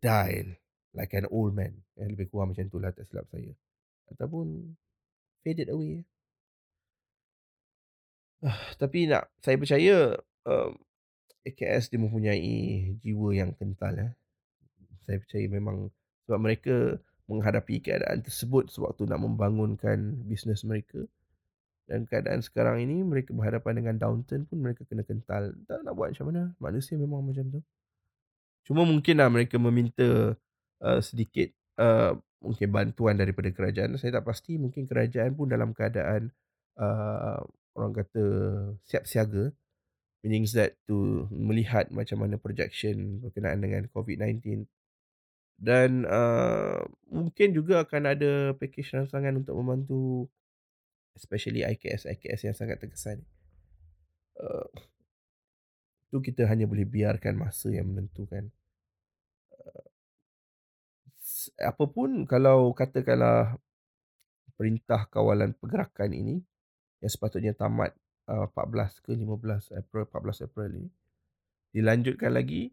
die 0.00 0.61
like 0.92 1.12
an 1.16 1.28
old 1.28 1.56
man. 1.56 1.72
Eh, 1.96 2.08
lebih 2.08 2.28
kurang 2.28 2.52
macam 2.52 2.64
itulah 2.64 2.92
tak 2.92 3.08
silap 3.08 3.26
saya. 3.32 3.52
Ataupun 4.12 4.76
faded 5.42 5.72
away. 5.72 6.04
Tapi 8.80 9.06
nak 9.06 9.30
saya 9.38 9.56
percaya, 9.56 9.96
eee, 10.46 10.70
IKS 11.52 11.90
dia 11.90 11.98
mempunyai 11.98 12.94
jiwa 13.02 13.28
yang 13.34 13.50
kental 13.58 13.94
eh. 13.98 14.12
Saya 15.02 15.18
percaya 15.18 15.46
memang 15.50 15.90
sebab 16.26 16.38
mereka 16.38 16.76
menghadapi 17.26 17.82
keadaan 17.82 18.22
tersebut 18.22 18.70
sewaktu 18.70 19.06
nak 19.06 19.22
membangunkan 19.22 20.22
bisnes 20.26 20.62
mereka 20.62 21.02
dan 21.90 22.06
keadaan 22.06 22.40
sekarang 22.40 22.80
ini 22.82 23.02
mereka 23.02 23.34
berhadapan 23.34 23.82
dengan 23.82 23.94
downturn 23.98 24.46
pun 24.46 24.58
mereka 24.62 24.86
kena 24.86 25.02
kental. 25.02 25.52
Tak 25.66 25.82
nak 25.82 25.92
buat 25.92 26.14
macam 26.14 26.26
mana, 26.30 26.42
manusia 26.62 26.94
memang 26.94 27.20
macam 27.26 27.44
tu. 27.58 27.60
Cuma 28.62 28.86
mungkinlah 28.86 29.26
mereka 29.26 29.58
meminta, 29.58 30.38
eee, 30.84 31.00
sedikit, 31.04 31.48
eee, 31.80 32.12
mungkin 32.42 32.68
bantuan 32.74 33.16
daripada 33.18 33.48
kerajaan. 33.54 33.96
Saya 34.00 34.20
tak 34.20 34.26
pasti 34.30 34.58
mungkin 34.58 34.84
kerajaan 34.90 35.32
pun 35.38 35.48
dalam 35.50 35.70
keadaan, 35.76 36.30
eee, 36.78 37.38
orang 37.78 37.92
kata 37.96 38.24
siap 38.86 39.04
siaga. 39.08 39.50
Meanings 40.22 40.54
that 40.54 40.78
to 40.86 41.26
melihat 41.34 41.90
macam 41.90 42.22
mana 42.22 42.38
projection 42.38 43.22
berkenaan 43.22 43.58
dengan 43.62 43.82
COVID-19 43.90 44.66
dan, 45.58 46.04
eee, 46.06 46.80
mungkin 47.10 47.48
juga 47.54 47.84
akan 47.86 48.02
ada 48.14 48.32
pakej 48.58 48.86
rangsangan 48.94 49.34
untuk 49.40 49.54
membantu 49.58 50.26
especially 51.18 51.62
IKS-IKS 51.64 52.40
yang 52.48 52.56
sangat 52.56 52.78
terkesan. 52.82 53.24
Eee, 54.40 54.82
itu 56.08 56.18
kita 56.28 56.42
hanya 56.50 56.66
boleh 56.70 56.86
biarkan 56.94 57.34
masa 57.42 57.68
yang 57.72 57.86
menentukan. 57.90 58.44
Apa 61.58 61.88
pun 61.88 62.28
kalau 62.28 62.70
katakanlah 62.76 63.56
perintah 64.54 65.08
kawalan 65.10 65.56
pergerakan 65.56 66.12
ini 66.14 66.36
yang 67.02 67.10
sepatutnya 67.10 67.56
tamat, 67.56 67.96
eee, 68.30 68.46
14 68.52 69.02
ke 69.02 69.10
15 69.16 69.74
April, 69.74 70.06
14 70.06 70.46
April 70.46 70.68
ini 70.78 70.90
dilanjutkan 71.72 72.30
lagi, 72.36 72.70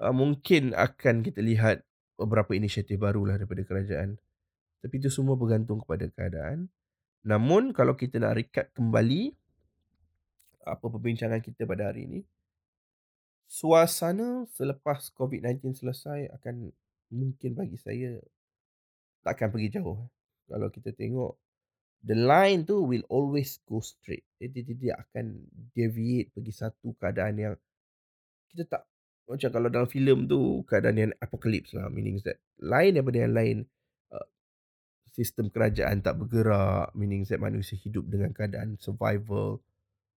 eee, 0.00 0.14
mungkin 0.14 0.72
akan 0.74 1.22
kita 1.22 1.44
lihat 1.44 1.84
beberapa 2.18 2.56
inisiatif 2.56 2.98
barulah 2.98 3.38
daripada 3.38 3.62
kerajaan. 3.62 4.16
Tapi 4.80 4.94
itu 5.00 5.08
semua 5.08 5.38
bergantung 5.38 5.80
kepada 5.80 6.08
keadaan. 6.12 6.68
Namun 7.24 7.72
kalau 7.72 7.96
kita 7.96 8.20
nak 8.20 8.36
recap 8.36 8.66
kembali 8.76 9.32
apa 10.64 10.86
perbincangan 10.88 11.40
kita 11.40 11.64
pada 11.68 11.92
hari 11.92 12.08
ini, 12.08 12.20
suasana 13.48 14.48
selepas 14.52 15.12
COVID-19 15.12 15.76
selesai 15.76 16.32
akan 16.36 16.72
mungkin 17.12 17.56
bagi 17.56 17.76
saya 17.80 18.20
tak 19.24 19.40
akan 19.40 19.48
pergi 19.56 19.80
jauh. 19.80 20.04
Kalau 20.44 20.68
kita 20.68 20.92
tengok 20.92 21.32
the 22.04 22.16
line 22.16 22.68
tu 22.68 22.84
will 22.84 23.04
always 23.08 23.56
go 23.64 23.80
straight. 23.80 24.24
Dia 24.36 24.52
dia 24.52 24.76
dia 24.76 24.94
akan 25.00 25.48
deviate 25.72 26.30
pergi 26.36 26.52
satu 26.52 26.92
keadaan 27.00 27.34
yang 27.40 27.54
kita 28.52 28.68
tak 28.68 28.82
macam 29.24 29.48
kalau 29.48 29.68
dalam 29.72 29.88
filem 29.88 30.28
tu 30.28 30.60
keadaan 30.68 30.96
yang 31.00 31.12
apocalypse 31.16 31.72
lah. 31.72 31.88
Meanings 31.88 32.28
that 32.28 32.36
lain 32.60 33.00
daripada 33.00 33.18
yang 33.24 33.32
lain, 33.32 33.56
eee, 34.12 34.26
sistem 35.16 35.48
kerajaan 35.48 36.04
tak 36.04 36.20
bergerak, 36.20 36.92
meanings 36.92 37.32
that 37.32 37.40
manusia 37.40 37.80
hidup 37.80 38.04
dengan 38.04 38.36
keadaan 38.36 38.76
survival, 38.76 39.64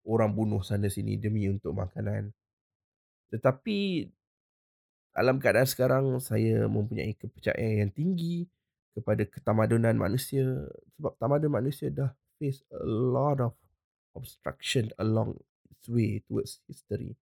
orang 0.04 0.36
bunuh 0.36 0.60
sana 0.60 0.92
sini 0.92 1.16
demi 1.16 1.48
untuk 1.48 1.72
makanan. 1.72 2.36
Tetapi 3.32 4.08
dalam 5.18 5.42
keadaan 5.42 5.66
sekarang 5.66 6.06
saya 6.22 6.70
mempunyai 6.70 7.18
kepercayaan 7.18 7.90
yang 7.90 7.92
tinggi 7.92 8.46
kepada 8.94 9.26
ketamadunan 9.26 9.98
manusia 9.98 10.46
sebab 10.94 11.18
tamadun 11.18 11.54
manusia 11.54 11.90
dah 11.90 12.14
face 12.38 12.62
a 12.70 12.86
lot 12.86 13.42
of 13.42 13.54
obstruction 14.14 14.94
along 15.02 15.34
its 15.74 15.90
way 15.90 16.22
towards 16.30 16.62
history. 16.70 17.18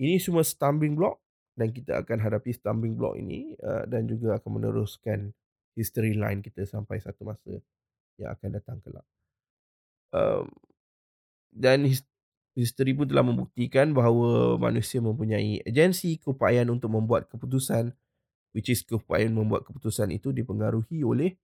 Ini 0.00 0.16
semua 0.16 0.40
stumbling 0.40 0.96
block 0.96 1.20
dan 1.52 1.68
kita 1.76 2.00
akan 2.00 2.16
hadapi 2.24 2.56
stumbling 2.56 2.96
block 2.96 3.20
ini, 3.20 3.52
eee, 3.60 3.84
dan 3.84 4.08
juga 4.08 4.40
akan 4.40 4.50
meneruskan 4.56 5.36
history 5.76 6.16
line 6.16 6.40
kita 6.40 6.64
sampai 6.64 6.96
satu 6.96 7.28
masa 7.28 7.60
yang 8.16 8.32
akan 8.32 8.48
datang 8.56 8.80
kelak. 8.80 9.04
Mmm, 10.12 10.48
dan 11.54 11.86
his 11.86 12.02
history 12.60 12.92
pun 12.92 13.08
telah 13.08 13.24
membuktikan 13.24 13.96
bahawa 13.96 14.60
manusia 14.60 15.00
mempunyai 15.00 15.64
agensi 15.64 16.20
keupayaan 16.20 16.68
untuk 16.68 16.92
membuat 16.92 17.26
keputusan, 17.32 17.96
which 18.52 18.68
is 18.68 18.84
keupayaan 18.84 19.32
membuat 19.32 19.64
keputusan 19.64 20.12
itu 20.12 20.30
dipengaruhi 20.30 21.02
oleh 21.02 21.34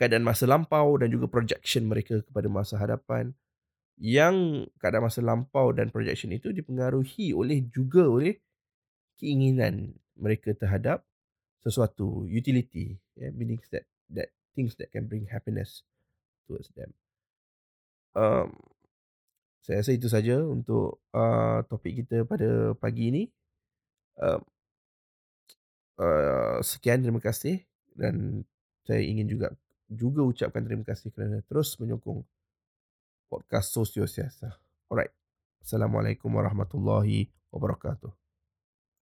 keadaan 0.00 0.24
masa 0.24 0.48
lampau 0.48 0.96
dan 0.96 1.12
juga 1.12 1.28
projection 1.28 1.84
mereka 1.84 2.24
kepada 2.24 2.48
masa 2.48 2.80
hadapan, 2.80 3.36
yang 4.00 4.64
keadaan 4.80 5.04
masa 5.04 5.20
lampau 5.20 5.76
dan 5.76 5.92
projection 5.92 6.32
itu 6.32 6.56
dipengaruhi 6.56 7.36
oleh 7.36 7.60
juga 7.68 8.08
oleh 8.08 8.40
keinginan 9.20 9.92
mereka 10.16 10.56
terhadap 10.56 11.04
sesuatu 11.60 12.24
utility, 12.24 12.96
ya, 13.20 13.28
meanings 13.36 13.68
that 13.68 13.84
that 14.08 14.32
things 14.56 14.72
that 14.80 14.88
can 14.88 15.04
bring 15.04 15.28
happiness 15.28 15.84
towards 16.48 16.72
them. 16.72 16.96
Mmm, 18.16 18.48
saya 19.64 19.80
rasa 19.84 19.92
itu 19.96 20.08
saja 20.10 20.40
untuk, 20.42 21.00
eee, 21.14 21.58
topik 21.70 21.92
kita 22.04 22.24
pada 22.28 22.74
pagi 22.82 23.02
ini. 23.12 23.22
Mmm, 24.20 24.42
eee, 26.00 26.58
sekian, 26.66 26.98
terima 27.04 27.20
kasih 27.22 27.62
dan 27.94 28.42
saya 28.86 29.02
ingin 29.04 29.26
juga 29.30 29.48
juga 29.90 30.20
ucapkan 30.22 30.62
terima 30.66 30.84
kasih 30.86 31.10
kerana 31.14 31.42
terus 31.48 31.74
menyokong 31.82 32.22
podcast 33.30 33.72
Sosiosiasah. 33.74 34.54
Alright. 34.90 35.12
Assalamualaikum 35.64 36.30
warahmatullahi 36.32 37.28
wabarakatuh. 37.52 38.19